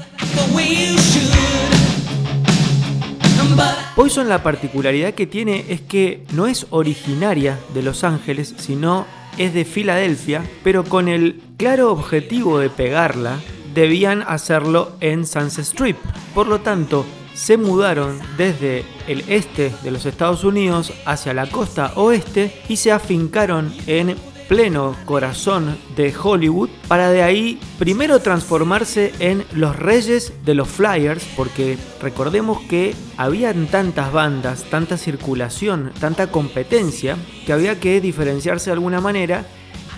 Poison 3.95 4.27
la 4.27 4.43
particularidad 4.43 5.12
que 5.12 5.27
tiene 5.27 5.67
es 5.69 5.83
que 5.83 6.25
no 6.33 6.47
es 6.47 6.67
originaria 6.71 7.59
de 7.75 7.83
Los 7.83 8.05
Ángeles, 8.05 8.55
sino 8.57 9.05
es 9.37 9.53
de 9.53 9.67
Filadelfia, 9.67 10.43
pero 10.65 10.83
con 10.83 11.09
el 11.09 11.43
claro 11.59 11.93
objetivo 11.93 12.59
de 12.59 12.71
pegarla, 12.71 13.39
debían 13.75 14.23
hacerlo 14.23 14.97
en 15.01 15.27
Sunset 15.27 15.67
Strip. 15.67 15.99
Por 16.35 16.47
lo 16.47 16.61
tanto, 16.61 17.05
se 17.37 17.59
mudaron 17.59 18.18
desde 18.37 18.85
el 19.07 19.22
este 19.29 19.72
de 19.83 19.90
los 19.90 20.07
Estados 20.07 20.42
Unidos 20.42 20.92
hacia 21.05 21.35
la 21.35 21.46
costa 21.46 21.92
oeste 21.94 22.62
y 22.68 22.77
se 22.77 22.90
afincaron 22.90 23.72
en 23.87 24.16
pleno 24.49 24.96
corazón 25.05 25.77
de 25.96 26.14
Hollywood 26.16 26.70
para 26.88 27.11
de 27.11 27.22
ahí 27.22 27.61
primero 27.79 28.20
transformarse 28.20 29.12
en 29.18 29.44
los 29.53 29.77
reyes 29.77 30.33
de 30.44 30.55
los 30.55 30.68
flyers 30.68 31.25
porque 31.37 31.77
recordemos 32.01 32.62
que 32.62 32.94
habían 33.16 33.66
tantas 33.66 34.12
bandas, 34.12 34.64
tanta 34.70 34.96
circulación, 34.96 35.92
tanta 36.01 36.29
competencia 36.29 37.16
que 37.44 37.53
había 37.53 37.81
que 37.81 38.01
diferenciarse 38.01 38.66
de 38.70 38.75
alguna 38.75 39.01
manera 39.01 39.46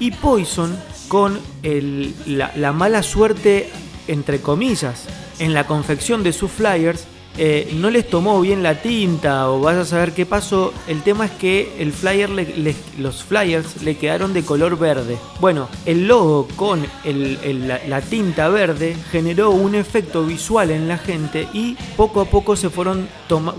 y 0.01 0.11
Poison 0.11 0.77
con 1.09 1.39
la, 2.27 2.53
la 2.57 2.73
mala 2.73 3.03
suerte 3.03 3.71
entre 4.09 4.41
comillas 4.41 5.05
en 5.39 5.55
la 5.55 5.67
confección 5.67 6.23
de 6.23 6.33
sus 6.33 6.51
flyers 6.51 7.07
eh, 7.41 7.71
no 7.77 7.89
les 7.89 8.09
tomó 8.09 8.41
bien 8.41 8.65
la 8.65 8.83
tinta 8.83 9.49
o 9.49 9.61
vas 9.61 9.77
a 9.77 9.85
saber 9.85 10.13
qué 10.13 10.27
pasó. 10.27 10.73
El 10.89 11.03
tema 11.03 11.27
es 11.27 11.31
que 11.31 11.89
los 12.99 13.23
flyers 13.23 13.81
le 13.85 13.97
quedaron 13.97 14.33
de 14.33 14.43
color 14.43 14.77
verde. 14.77 15.17
Bueno, 15.41 15.69
el 15.87 16.09
logo 16.09 16.49
con 16.57 16.85
la, 17.05 18.01
tinta 18.01 18.49
verde 18.49 18.97
generó 19.13 19.51
un 19.51 19.77
efecto 19.77 20.25
visual 20.25 20.73
en 20.73 20.89
la 20.89 20.99
gente 20.99 21.47
y 21.53 21.77
poco 21.97 22.23
a 22.23 22.25
poco 22.25 22.57
se 22.57 22.71
fueron, 22.71 23.09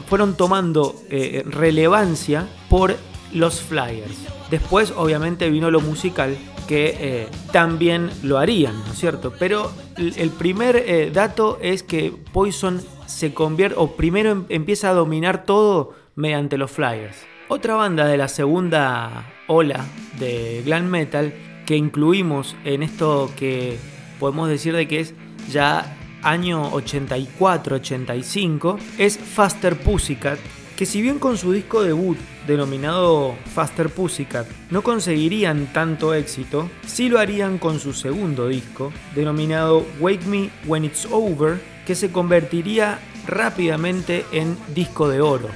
fueron 0.07 0.35
tomando 0.35 0.95
eh, 1.09 1.43
relevancia 1.45 2.49
por 2.67 2.97
los 3.31 3.61
flyers. 3.61 4.17
Después, 4.51 4.91
obviamente, 4.97 5.49
vino 5.49 5.71
lo 5.71 5.79
musical, 5.79 6.35
que 6.67 6.97
eh, 6.99 7.27
también 7.53 8.09
lo 8.23 8.39
harían, 8.39 8.77
¿no 8.77 8.91
es 8.91 8.99
cierto? 8.99 9.31
Pero 9.39 9.71
el 9.95 10.31
primer 10.31 11.13
dato 11.13 11.59
es 11.61 11.83
que 11.83 12.13
Poison 12.33 12.81
se 13.09 13.33
convierte, 13.33 13.75
o 13.77 13.95
primero 13.95 14.31
em, 14.31 14.45
empieza 14.49 14.89
a 14.89 14.93
dominar 14.93 15.43
todo 15.43 15.93
mediante 16.15 16.57
los 16.57 16.71
flyers. 16.71 17.17
Otra 17.47 17.75
banda 17.75 18.05
de 18.05 18.17
la 18.17 18.27
segunda 18.27 19.31
ola 19.47 19.85
de 20.19 20.61
glam 20.63 20.85
metal 20.85 21.33
que 21.65 21.75
incluimos 21.75 22.55
en 22.63 22.83
esto 22.83 23.31
que 23.35 23.79
podemos 24.19 24.47
decir 24.49 24.75
de 24.75 24.87
que 24.87 24.99
es 24.99 25.15
ya 25.49 25.97
año 26.21 26.69
84-85 26.71 28.77
es 28.97 29.17
Faster 29.17 29.75
Pussycat, 29.77 30.37
que 30.77 30.85
si 30.85 31.01
bien 31.01 31.17
con 31.17 31.37
su 31.37 31.51
disco 31.51 31.81
debut 31.81 32.17
denominado 32.45 33.35
Faster 33.53 33.89
Pussycat 33.89 34.45
no 34.69 34.83
conseguirían 34.83 35.73
tanto 35.73 36.13
éxito, 36.13 36.69
sí 36.85 37.09
lo 37.09 37.17
harían 37.19 37.57
con 37.57 37.79
su 37.79 37.93
segundo 37.93 38.47
disco 38.47 38.93
denominado 39.15 39.83
Wake 39.99 40.25
Me 40.25 40.51
When 40.65 40.85
It's 40.85 41.07
Over, 41.09 41.59
que 41.89 41.95
se 41.95 42.11
convertiría 42.11 42.99
rápidamente 43.25 44.23
en 44.31 44.55
disco 44.75 45.09
de 45.09 45.21
oro. 45.21 45.49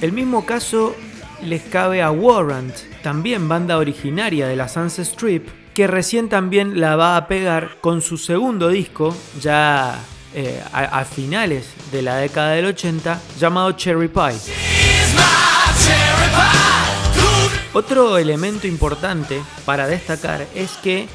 El 0.00 0.12
mismo 0.12 0.46
caso 0.46 0.94
les 1.42 1.62
cabe 1.62 2.00
a 2.00 2.12
Warrant, 2.12 2.76
también 3.02 3.48
banda 3.48 3.76
originaria 3.76 4.46
de 4.46 4.54
la 4.54 4.68
Sunset 4.68 5.04
Strip, 5.04 5.48
que 5.74 5.88
recién 5.88 6.28
también 6.28 6.78
la 6.78 6.94
va 6.94 7.16
a 7.16 7.26
pegar 7.26 7.78
con 7.80 8.02
su 8.02 8.16
segundo 8.16 8.68
disco, 8.68 9.16
ya 9.40 9.98
eh, 10.32 10.62
a, 10.72 11.00
a, 11.00 11.04
finales 11.04 11.66
de 11.90 12.02
la 12.02 12.18
década 12.18 12.52
del 12.52 12.66
80, 12.66 13.20
llamado 13.40 13.72
Cherry 13.72 14.06
Pie. 14.06 14.38
Otro 17.72 18.16
elemento 18.16 18.68
importante 18.68 19.42
para 19.64 19.88
destacar 19.88 20.46
es 20.54 20.70
que 20.84 21.08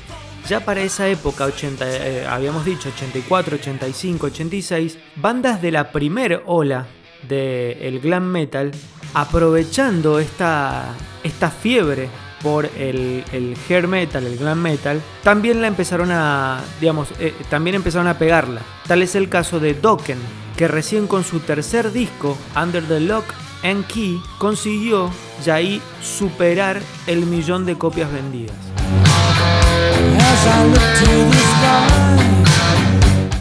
ya 0.48 0.60
para 0.60 0.82
esa 0.82 1.08
época, 1.08 1.46
80, 1.46 1.86
eh, 1.88 2.26
habíamos 2.28 2.66
dicho 2.66 2.90
84, 2.90 3.56
85, 3.56 4.28
86, 4.28 4.98
bandas 5.16 5.62
de 5.62 5.72
la 5.72 5.92
primer 5.92 6.44
ola 6.46 6.88
del 7.28 8.00
glam 8.02 8.26
metal, 8.26 8.72
aprovechando 9.14 10.20
esta, 10.20 10.94
esta 11.24 11.50
fiebre 11.50 12.10
por 12.42 12.66
el, 12.78 13.24
el, 13.32 13.56
hair 13.70 13.88
metal, 13.88 14.26
el 14.26 14.38
glam 14.38 14.62
metal, 14.62 15.02
también 15.24 15.62
la 15.62 15.68
empezaron 15.68 16.12
a, 16.12 16.62
digamos, 16.82 17.10
eh, 17.20 17.34
también 17.50 17.78
empezaron 17.78 18.08
a 18.08 18.18
pegarla. 18.18 18.62
Tal 18.86 19.02
es 19.02 19.16
el 19.16 19.30
caso 19.30 19.62
de 19.62 19.74
Dokken, 19.74 20.20
que 20.58 20.68
recién 20.68 21.08
con 21.08 21.24
su 21.24 21.40
tercer 21.40 21.94
disco, 21.94 22.38
Under 22.62 22.84
the 22.84 23.00
Lock 23.00 23.26
and 23.64 23.88
Key, 23.88 24.22
consiguió 24.40 25.10
ya 25.44 25.56
ahí 25.56 25.82
superar 26.02 26.82
el 27.08 27.26
millón 27.26 27.66
de 27.66 27.78
copias 27.78 28.12
vendidas. 28.12 28.58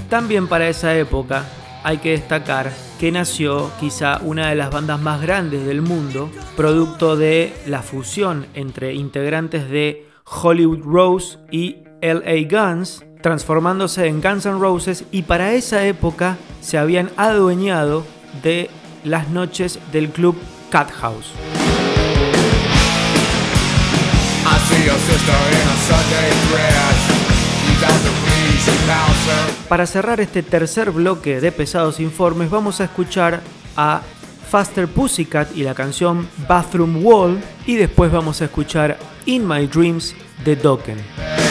También 0.08 0.46
para 0.46 0.68
esa 0.68 0.94
época 0.94 1.44
hay 1.82 1.98
que 1.98 2.10
destacar 2.10 2.72
que 3.00 3.10
nació 3.10 3.70
quizá 3.80 4.20
una 4.22 4.50
de 4.50 4.54
las 4.54 4.70
bandas 4.70 5.00
más 5.00 5.20
grandes 5.20 5.66
del 5.66 5.82
mundo, 5.82 6.30
producto 6.56 7.16
de 7.16 7.52
la 7.66 7.82
fusión 7.82 8.46
entre 8.54 8.94
integrantes 8.94 9.68
de 9.68 10.06
Hollywood 10.24 10.82
Rose 10.84 11.38
y 11.50 11.78
LA 12.00 12.46
Guns, 12.48 13.04
transformándose 13.22 14.06
en 14.06 14.20
Guns 14.20 14.46
N' 14.46 14.60
Roses 14.60 15.04
y 15.10 15.22
para 15.22 15.54
esa 15.54 15.86
época 15.86 16.36
se 16.60 16.78
habían 16.78 17.10
adueñado 17.16 18.04
de 18.42 18.70
las 19.04 19.30
noches 19.30 19.78
del 19.92 20.10
club 20.10 20.36
Cat 20.70 20.90
House. 20.90 21.32
Para 29.68 29.86
cerrar 29.86 30.20
este 30.20 30.42
tercer 30.42 30.90
bloque 30.90 31.40
de 31.40 31.50
pesados 31.50 31.98
informes 31.98 32.50
vamos 32.50 32.80
a 32.80 32.84
escuchar 32.84 33.40
a 33.76 34.02
Faster 34.50 34.86
Pussycat 34.86 35.56
y 35.56 35.62
la 35.62 35.74
canción 35.74 36.28
Bathroom 36.46 37.04
Wall 37.04 37.42
y 37.66 37.76
después 37.76 38.12
vamos 38.12 38.42
a 38.42 38.44
escuchar 38.44 38.98
In 39.24 39.48
My 39.48 39.66
Dreams 39.66 40.14
de 40.44 40.56
Dokken. 40.56 41.41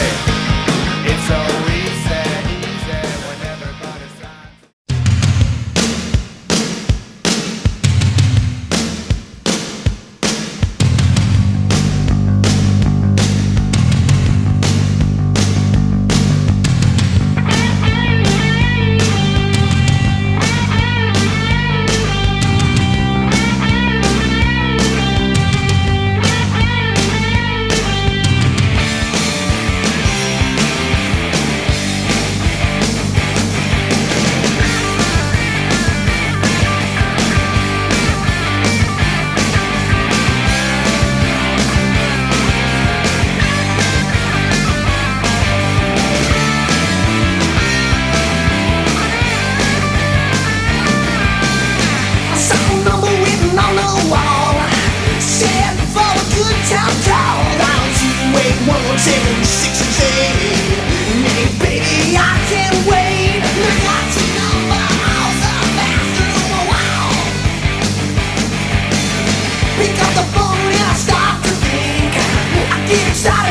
When 72.92 73.10
it 73.10 73.41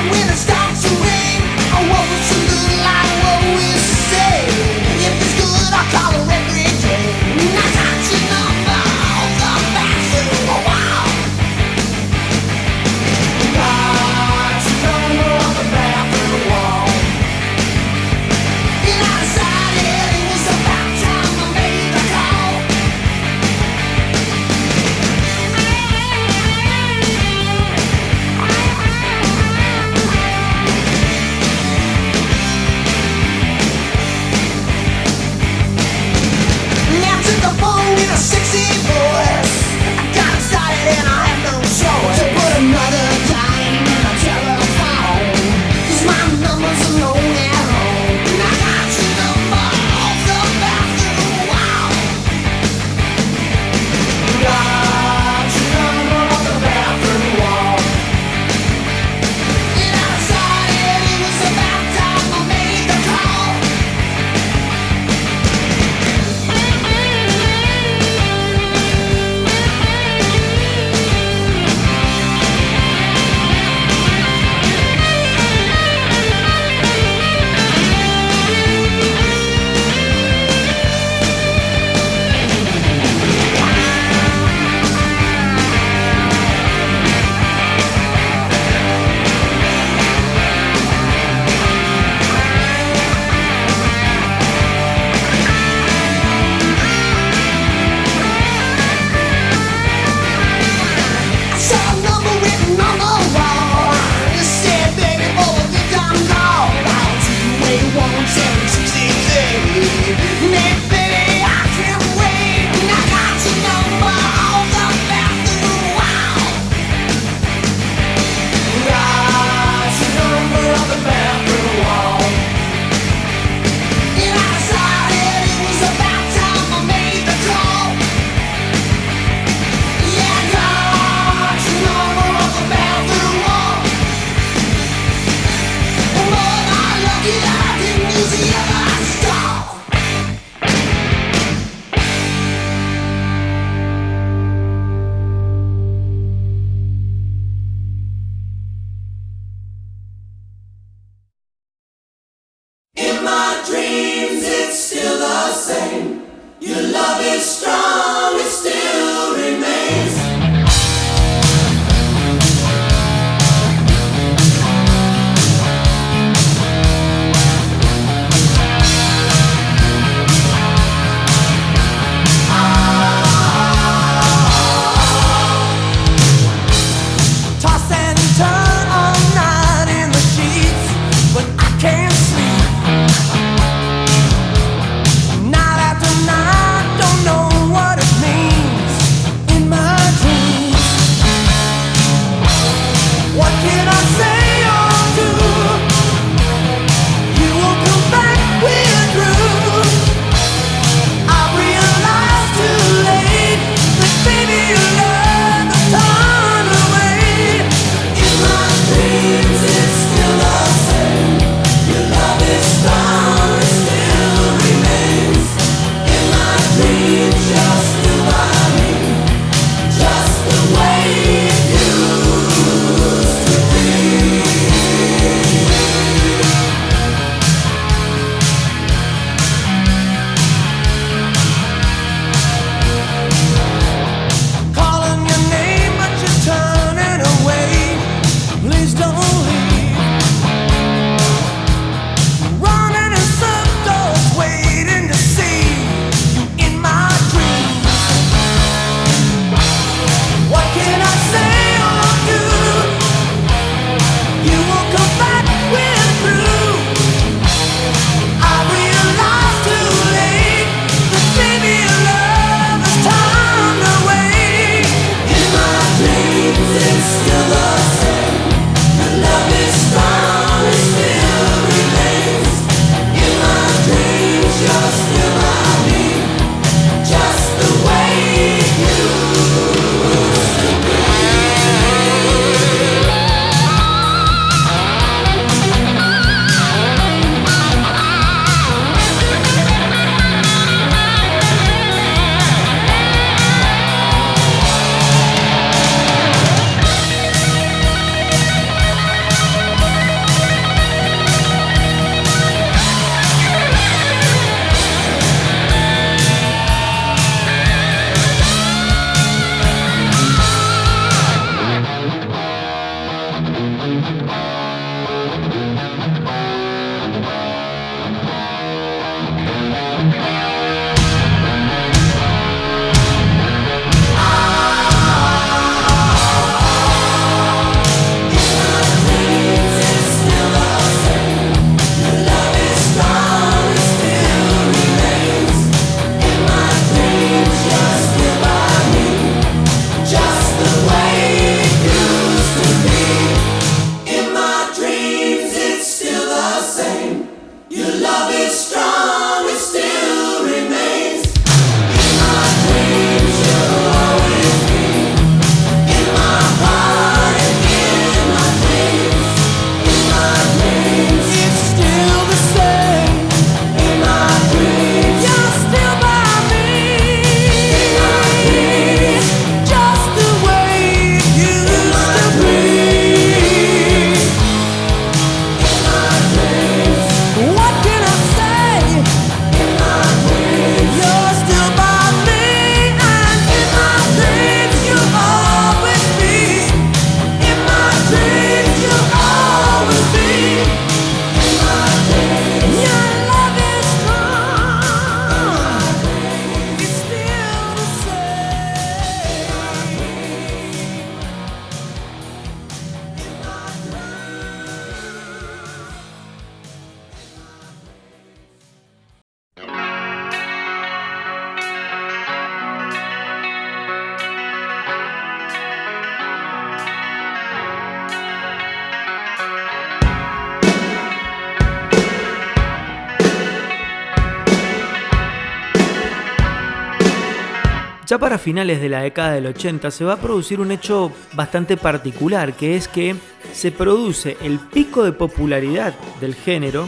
finales 428.41 428.81
de 428.81 428.89
la 428.89 429.01
década 429.01 429.33
del 429.33 429.47
80 429.47 429.91
se 429.91 430.03
va 430.03 430.13
a 430.13 430.21
producir 430.21 430.59
un 430.59 430.71
hecho 430.71 431.11
bastante 431.33 431.77
particular, 431.77 432.53
que 432.53 432.75
es 432.75 432.87
que 432.87 433.15
se 433.53 433.71
produce 433.71 434.37
el 434.41 434.59
pico 434.59 435.03
de 435.03 435.13
popularidad 435.13 435.93
del 436.19 436.35
género 436.35 436.87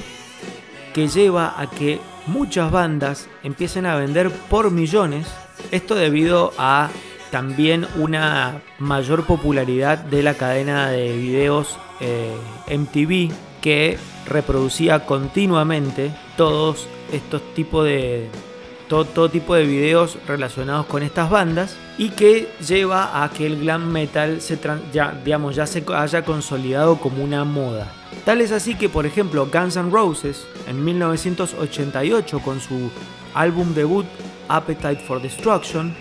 que 0.93 1.07
lleva 1.07 1.59
a 1.59 1.69
que 1.69 1.99
muchas 2.27 2.71
bandas 2.71 3.27
empiecen 3.43 3.85
a 3.85 3.95
vender 3.95 4.31
por 4.31 4.71
millones, 4.71 5.27
esto 5.71 5.95
debido 5.95 6.53
a 6.57 6.89
también 7.31 7.87
una 7.97 8.61
mayor 8.77 9.25
popularidad 9.25 9.97
de 9.97 10.23
la 10.23 10.35
cadena 10.35 10.89
de 10.89 11.15
videos 11.17 11.77
eh, 11.99 12.35
MTV 12.69 13.33
que 13.61 13.97
reproducía 14.27 15.05
continuamente 15.05 16.11
todos 16.37 16.87
estos 17.11 17.41
tipos 17.55 17.85
de, 17.85 18.29
todo, 18.87 19.29
tipo 19.29 19.55
de 19.55 19.65
videos 19.65 20.17
relacionados 20.27 20.85
con 20.85 21.03
estas 21.03 21.29
bandas 21.29 21.77
y 21.97 22.09
que 22.09 22.49
lleva 22.65 23.23
a 23.23 23.29
que 23.29 23.45
el 23.45 23.59
glam 23.61 23.91
metal 23.91 24.41
se, 24.41 24.59
ya, 24.91 25.19
digamos, 25.23 25.55
ya 25.55 25.65
se 25.65 25.83
haya 25.93 26.23
consolidado 26.23 26.97
como 26.99 27.23
una 27.23 27.43
moda. 27.43 27.91
Tal 28.25 28.41
es 28.41 28.51
así 28.51 28.75
que, 28.75 28.89
por 28.89 29.05
ejemplo, 29.05 29.47
Guns 29.51 29.75
N' 29.75 29.91
Roses 29.91 30.45
en 30.67 30.83
1988 30.83 32.39
con 32.39 32.59
su 32.59 32.89
álbum 33.33 33.73
debut 33.73 34.05
Appetite 34.47 34.97
for 35.07 35.21
Destruction 35.21 35.95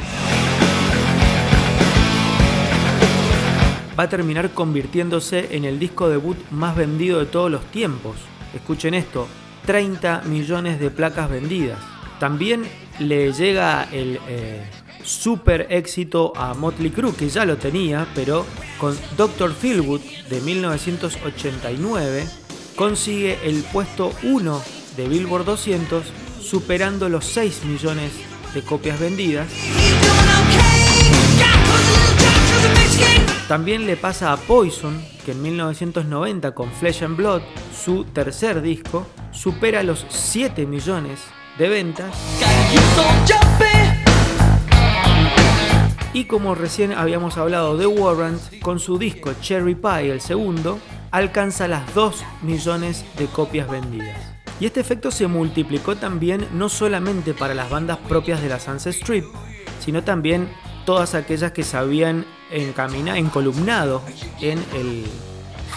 va 3.98 4.04
a 4.04 4.08
terminar 4.08 4.50
convirtiéndose 4.50 5.54
en 5.56 5.64
el 5.64 5.78
disco 5.78 6.08
debut 6.08 6.36
más 6.50 6.76
vendido 6.76 7.18
de 7.18 7.26
todos 7.26 7.50
los 7.50 7.64
tiempos. 7.66 8.16
Escuchen 8.54 8.94
esto, 8.94 9.28
30 9.66 10.22
millones 10.22 10.80
de 10.80 10.90
placas 10.90 11.30
vendidas. 11.30 11.91
También 12.22 12.62
le 13.00 13.32
llega 13.32 13.88
el 13.90 14.20
eh, 14.28 14.62
super 15.02 15.66
éxito 15.70 16.32
a 16.36 16.54
Motley 16.54 16.92
Crue, 16.92 17.16
que 17.16 17.28
ya 17.28 17.44
lo 17.44 17.56
tenía, 17.56 18.06
pero 18.14 18.46
con 18.78 18.96
Dr. 19.16 19.52
Philwood 19.52 20.00
de 20.30 20.40
1989 20.40 22.24
consigue 22.76 23.40
el 23.42 23.64
puesto 23.64 24.12
1 24.22 24.62
de 24.96 25.08
Billboard 25.08 25.46
200, 25.46 26.04
superando 26.40 27.08
los 27.08 27.24
6 27.24 27.64
millones 27.64 28.12
de 28.54 28.62
copias 28.62 29.00
vendidas. 29.00 29.48
También 33.48 33.84
le 33.84 33.96
pasa 33.96 34.32
a 34.32 34.36
Poison, 34.36 35.04
que 35.26 35.32
en 35.32 35.42
1990 35.42 36.54
con 36.54 36.70
Flesh 36.70 37.02
and 37.02 37.16
Blood, 37.16 37.42
su 37.76 38.04
tercer 38.04 38.62
disco, 38.62 39.08
supera 39.32 39.82
los 39.82 40.06
7 40.08 40.66
millones 40.66 41.18
de 41.58 41.68
ventas. 41.68 42.14
Y 46.14 46.24
como 46.24 46.54
recién 46.54 46.92
habíamos 46.92 47.38
hablado 47.38 47.76
de 47.76 47.86
Warrant, 47.86 48.60
con 48.60 48.78
su 48.78 48.98
disco 48.98 49.32
Cherry 49.40 49.74
Pie, 49.74 50.10
el 50.10 50.20
segundo, 50.20 50.78
alcanza 51.10 51.68
las 51.68 51.94
2 51.94 52.22
millones 52.42 53.04
de 53.16 53.26
copias 53.26 53.68
vendidas. 53.68 54.18
Y 54.60 54.66
este 54.66 54.80
efecto 54.80 55.10
se 55.10 55.26
multiplicó 55.26 55.96
también 55.96 56.46
no 56.52 56.68
solamente 56.68 57.34
para 57.34 57.54
las 57.54 57.70
bandas 57.70 57.98
propias 58.08 58.42
de 58.42 58.48
la 58.48 58.60
Sunset 58.60 58.94
Strip, 58.94 59.24
sino 59.80 60.04
también 60.04 60.48
todas 60.84 61.14
aquellas 61.14 61.52
que 61.52 61.62
se 61.62 61.76
habían 61.76 62.26
encaminado, 62.50 63.16
encolumnado 63.16 64.02
en 64.40 64.58
el 64.74 65.06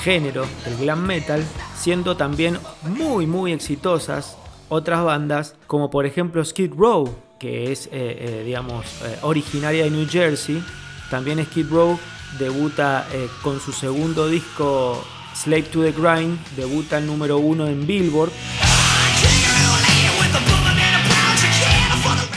género 0.02 0.46
del 0.66 0.78
glam 0.78 1.02
metal, 1.02 1.44
siendo 1.76 2.18
también 2.18 2.60
muy 2.84 3.26
muy 3.26 3.54
exitosas 3.54 4.38
otras 4.70 5.04
bandas, 5.04 5.56
como 5.68 5.90
por 5.90 6.06
ejemplo 6.06 6.44
Skid 6.44 6.74
Row, 6.76 7.16
que 7.40 7.72
es, 7.72 7.88
eh, 7.88 7.92
eh, 7.94 8.44
digamos, 8.46 8.86
eh, 9.04 9.18
originaria 9.22 9.84
de 9.84 9.92
New 9.92 10.08
Jersey. 10.10 10.64
También 11.10 11.44
Skid 11.46 11.70
Row 11.70 12.00
debuta 12.40 13.08
con 13.42 13.60
su 13.62 13.72
segundo 13.72 14.28
disco 14.28 15.02
Slave 15.34 15.64
to 15.64 15.84
the 15.84 15.92
Grind, 15.92 16.38
debuta 16.56 16.98
el 16.98 17.06
número 17.06 17.38
uno 17.38 17.68
en 17.68 17.86
Billboard. 17.86 18.32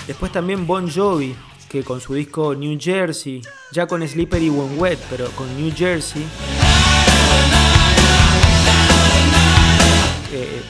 Después 0.07 0.31
también 0.31 0.67
Bon 0.67 0.91
Jovi, 0.91 1.35
que 1.69 1.83
con 1.83 2.01
su 2.01 2.15
disco 2.15 2.55
New 2.55 2.79
Jersey, 2.81 3.43
ya 3.73 3.87
con 3.87 4.07
Slippery 4.07 4.51
When 4.51 4.79
Wet, 4.79 4.99
pero 5.11 5.31
con 5.31 5.47
New 5.57 5.73
Jersey, 5.75 6.27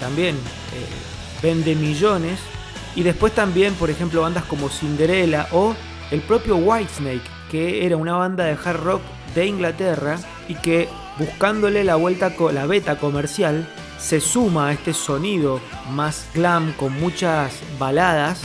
también 0.01 0.37
vende 1.43 1.75
millones. 1.75 2.39
Y 2.95 3.03
después 3.03 3.35
también, 3.35 3.75
por 3.75 3.91
ejemplo, 3.91 4.23
bandas 4.23 4.45
como 4.45 4.69
Cinderella 4.69 5.49
o 5.53 5.75
el 6.11 6.21
propio 6.21 6.57
Whitesnake, 6.57 7.23
que 7.51 7.87
era 7.87 7.97
una 7.97 8.15
banda 8.15 8.45
de 8.45 8.53
hard 8.53 8.83
rock 8.83 9.03
de 9.35 9.47
Inglaterra 9.47 10.19
y 10.49 10.55
que 10.55 10.89
buscándole 11.19 11.85
la 11.85 11.97
vuelta 11.97 12.35
con 12.35 12.55
la 12.55 12.67
beta 12.67 12.99
comercial 12.99 13.69
se 13.99 14.21
suma 14.21 14.69
a 14.69 14.73
este 14.73 14.95
sonido 14.95 15.61
más 15.91 16.27
glam 16.35 16.73
con 16.73 16.99
muchas 16.99 17.53
baladas. 17.79 18.41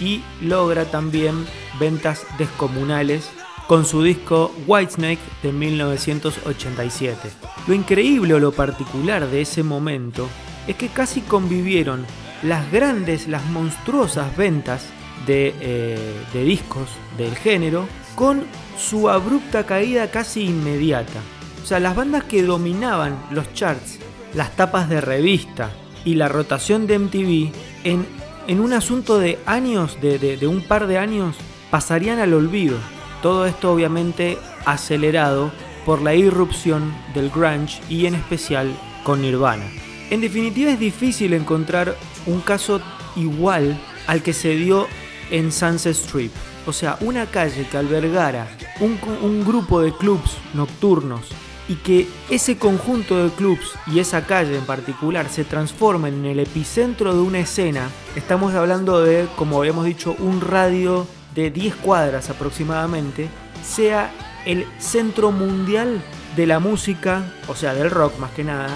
Y 0.00 0.22
logra 0.42 0.84
también 0.84 1.46
ventas 1.80 2.26
descomunales 2.38 3.30
con 3.66 3.84
su 3.84 4.02
disco 4.02 4.52
Whitesnake 4.66 5.20
de 5.42 5.52
1987. 5.52 7.30
Lo 7.66 7.74
increíble 7.74 8.34
o 8.34 8.38
lo 8.38 8.52
particular 8.52 9.26
de 9.28 9.40
ese 9.40 9.62
momento 9.62 10.28
es 10.66 10.76
que 10.76 10.88
casi 10.88 11.20
convivieron 11.22 12.06
las 12.42 12.70
grandes, 12.70 13.26
las 13.28 13.44
monstruosas 13.46 14.36
ventas 14.36 14.86
de, 15.26 15.54
eh, 15.60 16.14
de 16.32 16.44
discos 16.44 16.88
del 17.16 17.34
género 17.36 17.88
con 18.14 18.44
su 18.78 19.08
abrupta 19.08 19.64
caída 19.64 20.10
casi 20.10 20.44
inmediata. 20.44 21.20
O 21.62 21.66
sea, 21.66 21.80
las 21.80 21.96
bandas 21.96 22.24
que 22.24 22.42
dominaban 22.42 23.16
los 23.30 23.52
charts, 23.54 23.98
las 24.34 24.54
tapas 24.56 24.88
de 24.88 25.00
revista 25.00 25.70
y 26.04 26.14
la 26.14 26.28
rotación 26.28 26.86
de 26.86 26.98
MTV, 26.98 27.52
en, 27.84 28.60
un 28.60 28.72
asunto 28.74 29.18
de 29.18 29.38
años, 29.46 29.96
de 30.02 30.46
un 30.46 30.60
par 30.60 30.86
de 30.86 30.98
años, 30.98 31.36
pasarían 31.70 32.18
al 32.18 32.34
olvido. 32.34 32.76
Todo 33.24 33.46
esto 33.46 33.72
obviamente 33.72 34.36
acelerado 34.66 35.50
por 35.86 36.02
la 36.02 36.14
irrupción 36.14 36.94
del 37.14 37.30
grunge 37.30 37.80
y 37.88 38.04
en 38.04 38.16
especial 38.16 38.70
con 39.02 39.22
Nirvana. 39.22 39.64
En 40.10 40.20
definitiva 40.20 40.72
es 40.72 40.78
difícil 40.78 41.32
encontrar 41.32 41.96
un 42.26 42.42
caso 42.42 42.82
igual 43.16 43.80
al 44.08 44.22
que 44.22 44.34
se 44.34 44.50
dio 44.56 44.88
en 45.30 45.52
Sunset 45.52 45.94
Strip. 45.94 46.32
O 46.66 46.72
sea, 46.74 46.98
una 47.00 47.24
calle 47.24 47.66
que 47.66 47.78
albergara 47.78 48.46
un, 48.80 49.42
grupo 49.42 49.80
de 49.80 49.96
clubs 49.96 50.36
nocturnos 50.52 51.22
y 51.66 51.76
que 51.76 52.06
ese 52.28 52.58
conjunto 52.58 53.24
de 53.24 53.30
clubs 53.30 53.72
y 53.86 54.00
esa 54.00 54.26
calle 54.26 54.58
en 54.58 54.66
particular 54.66 55.30
se 55.30 55.44
transformen 55.44 56.12
en 56.12 56.26
el 56.26 56.40
epicentro 56.40 57.14
de 57.14 57.22
una 57.22 57.38
escena, 57.38 57.88
estamos 58.16 58.52
hablando 58.52 59.00
de, 59.00 59.26
como 59.34 59.56
habíamos 59.60 59.86
dicho, 59.86 60.14
un 60.18 60.42
radio 60.42 61.06
de 61.34 61.50
10 61.50 61.76
cuadras 61.76 62.30
aproximadamente, 62.30 63.28
sea 63.62 64.12
el 64.44 64.66
centro 64.78 65.32
mundial 65.32 66.02
de 66.36 66.46
la 66.46 66.58
música, 66.58 67.24
o 67.48 67.54
sea, 67.54 67.74
del 67.74 67.90
rock 67.90 68.18
más 68.18 68.30
que 68.32 68.44
nada, 68.44 68.68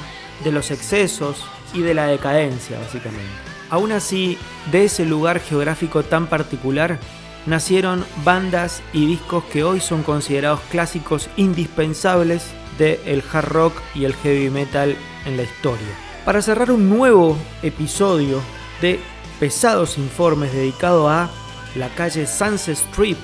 de 0.44 0.52
los 0.52 0.70
excesos 0.70 1.44
y 1.74 1.80
de 1.80 1.94
la 1.94 2.06
decadencia, 2.06 2.78
básicamente. 2.78 3.26
Aún 3.70 3.92
así, 3.92 4.38
de 4.70 4.84
ese 4.84 5.04
lugar 5.04 5.40
geográfico 5.40 6.02
tan 6.02 6.26
particular, 6.26 6.98
nacieron 7.46 8.04
bandas 8.24 8.82
y 8.92 9.06
discos 9.06 9.44
que 9.44 9.64
hoy 9.64 9.80
son 9.80 10.02
considerados 10.02 10.60
clásicos 10.70 11.28
indispensables 11.36 12.44
del 12.78 13.22
hard 13.32 13.48
rock 13.48 13.74
y 13.94 14.04
el 14.04 14.14
heavy 14.14 14.50
metal 14.50 14.96
en 15.26 15.36
la 15.36 15.42
historia. 15.42 15.88
Para 16.24 16.42
cerrar 16.42 16.70
un 16.70 16.88
nuevo 16.88 17.36
episodio 17.62 18.40
de 18.80 19.00
Pesados 19.40 19.98
Informes 19.98 20.52
dedicado 20.52 21.08
a 21.08 21.30
la 21.78 21.88
calle 21.90 22.26
Sunset 22.26 22.76
Strip 22.76 23.18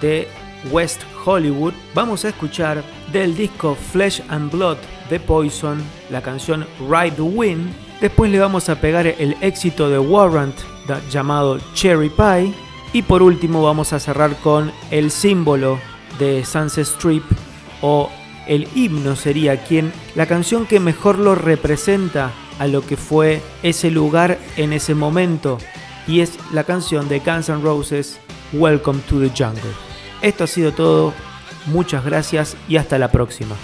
de 0.00 0.28
West 0.70 1.02
Hollywood, 1.24 1.72
vamos 1.94 2.24
a 2.24 2.28
escuchar 2.28 2.82
del 3.12 3.34
disco 3.34 3.74
Flesh 3.92 4.22
and 4.28 4.50
Blood 4.50 4.78
de 5.10 5.20
Poison 5.20 5.82
la 6.10 6.22
canción 6.22 6.66
Ride 6.80 7.16
the 7.16 7.22
Wind. 7.22 7.72
Después 8.00 8.30
le 8.30 8.38
vamos 8.38 8.68
a 8.68 8.80
pegar 8.80 9.06
el 9.06 9.36
éxito 9.40 9.88
de 9.88 9.98
Warrant 9.98 10.54
llamado 11.10 11.58
Cherry 11.74 12.10
Pie. 12.10 12.52
Y 12.92 13.02
por 13.02 13.22
último 13.22 13.62
vamos 13.62 13.92
a 13.92 13.98
cerrar 13.98 14.36
con 14.36 14.70
el 14.90 15.10
símbolo 15.10 15.80
de 16.18 16.44
Sunset 16.44 16.86
Strip 16.86 17.24
o 17.82 18.08
el 18.46 18.68
himno 18.74 19.16
sería 19.16 19.64
quien 19.64 19.92
la 20.14 20.26
canción 20.26 20.66
que 20.66 20.78
mejor 20.78 21.18
lo 21.18 21.34
representa 21.34 22.30
a 22.58 22.66
lo 22.68 22.86
que 22.86 22.96
fue 22.96 23.42
ese 23.62 23.90
lugar 23.90 24.38
en 24.56 24.72
ese 24.72 24.94
momento 24.94 25.58
y 26.06 26.20
es 26.20 26.38
la 26.52 26.64
canción 26.64 27.08
de 27.08 27.20
Guns 27.20 27.48
N' 27.48 27.62
Roses 27.62 28.18
Welcome 28.52 29.00
to 29.08 29.20
the 29.20 29.30
Jungle. 29.30 29.72
Esto 30.22 30.44
ha 30.44 30.46
sido 30.46 30.72
todo, 30.72 31.12
muchas 31.66 32.04
gracias 32.04 32.56
y 32.68 32.76
hasta 32.76 32.98
la 32.98 33.10
próxima. 33.10 33.56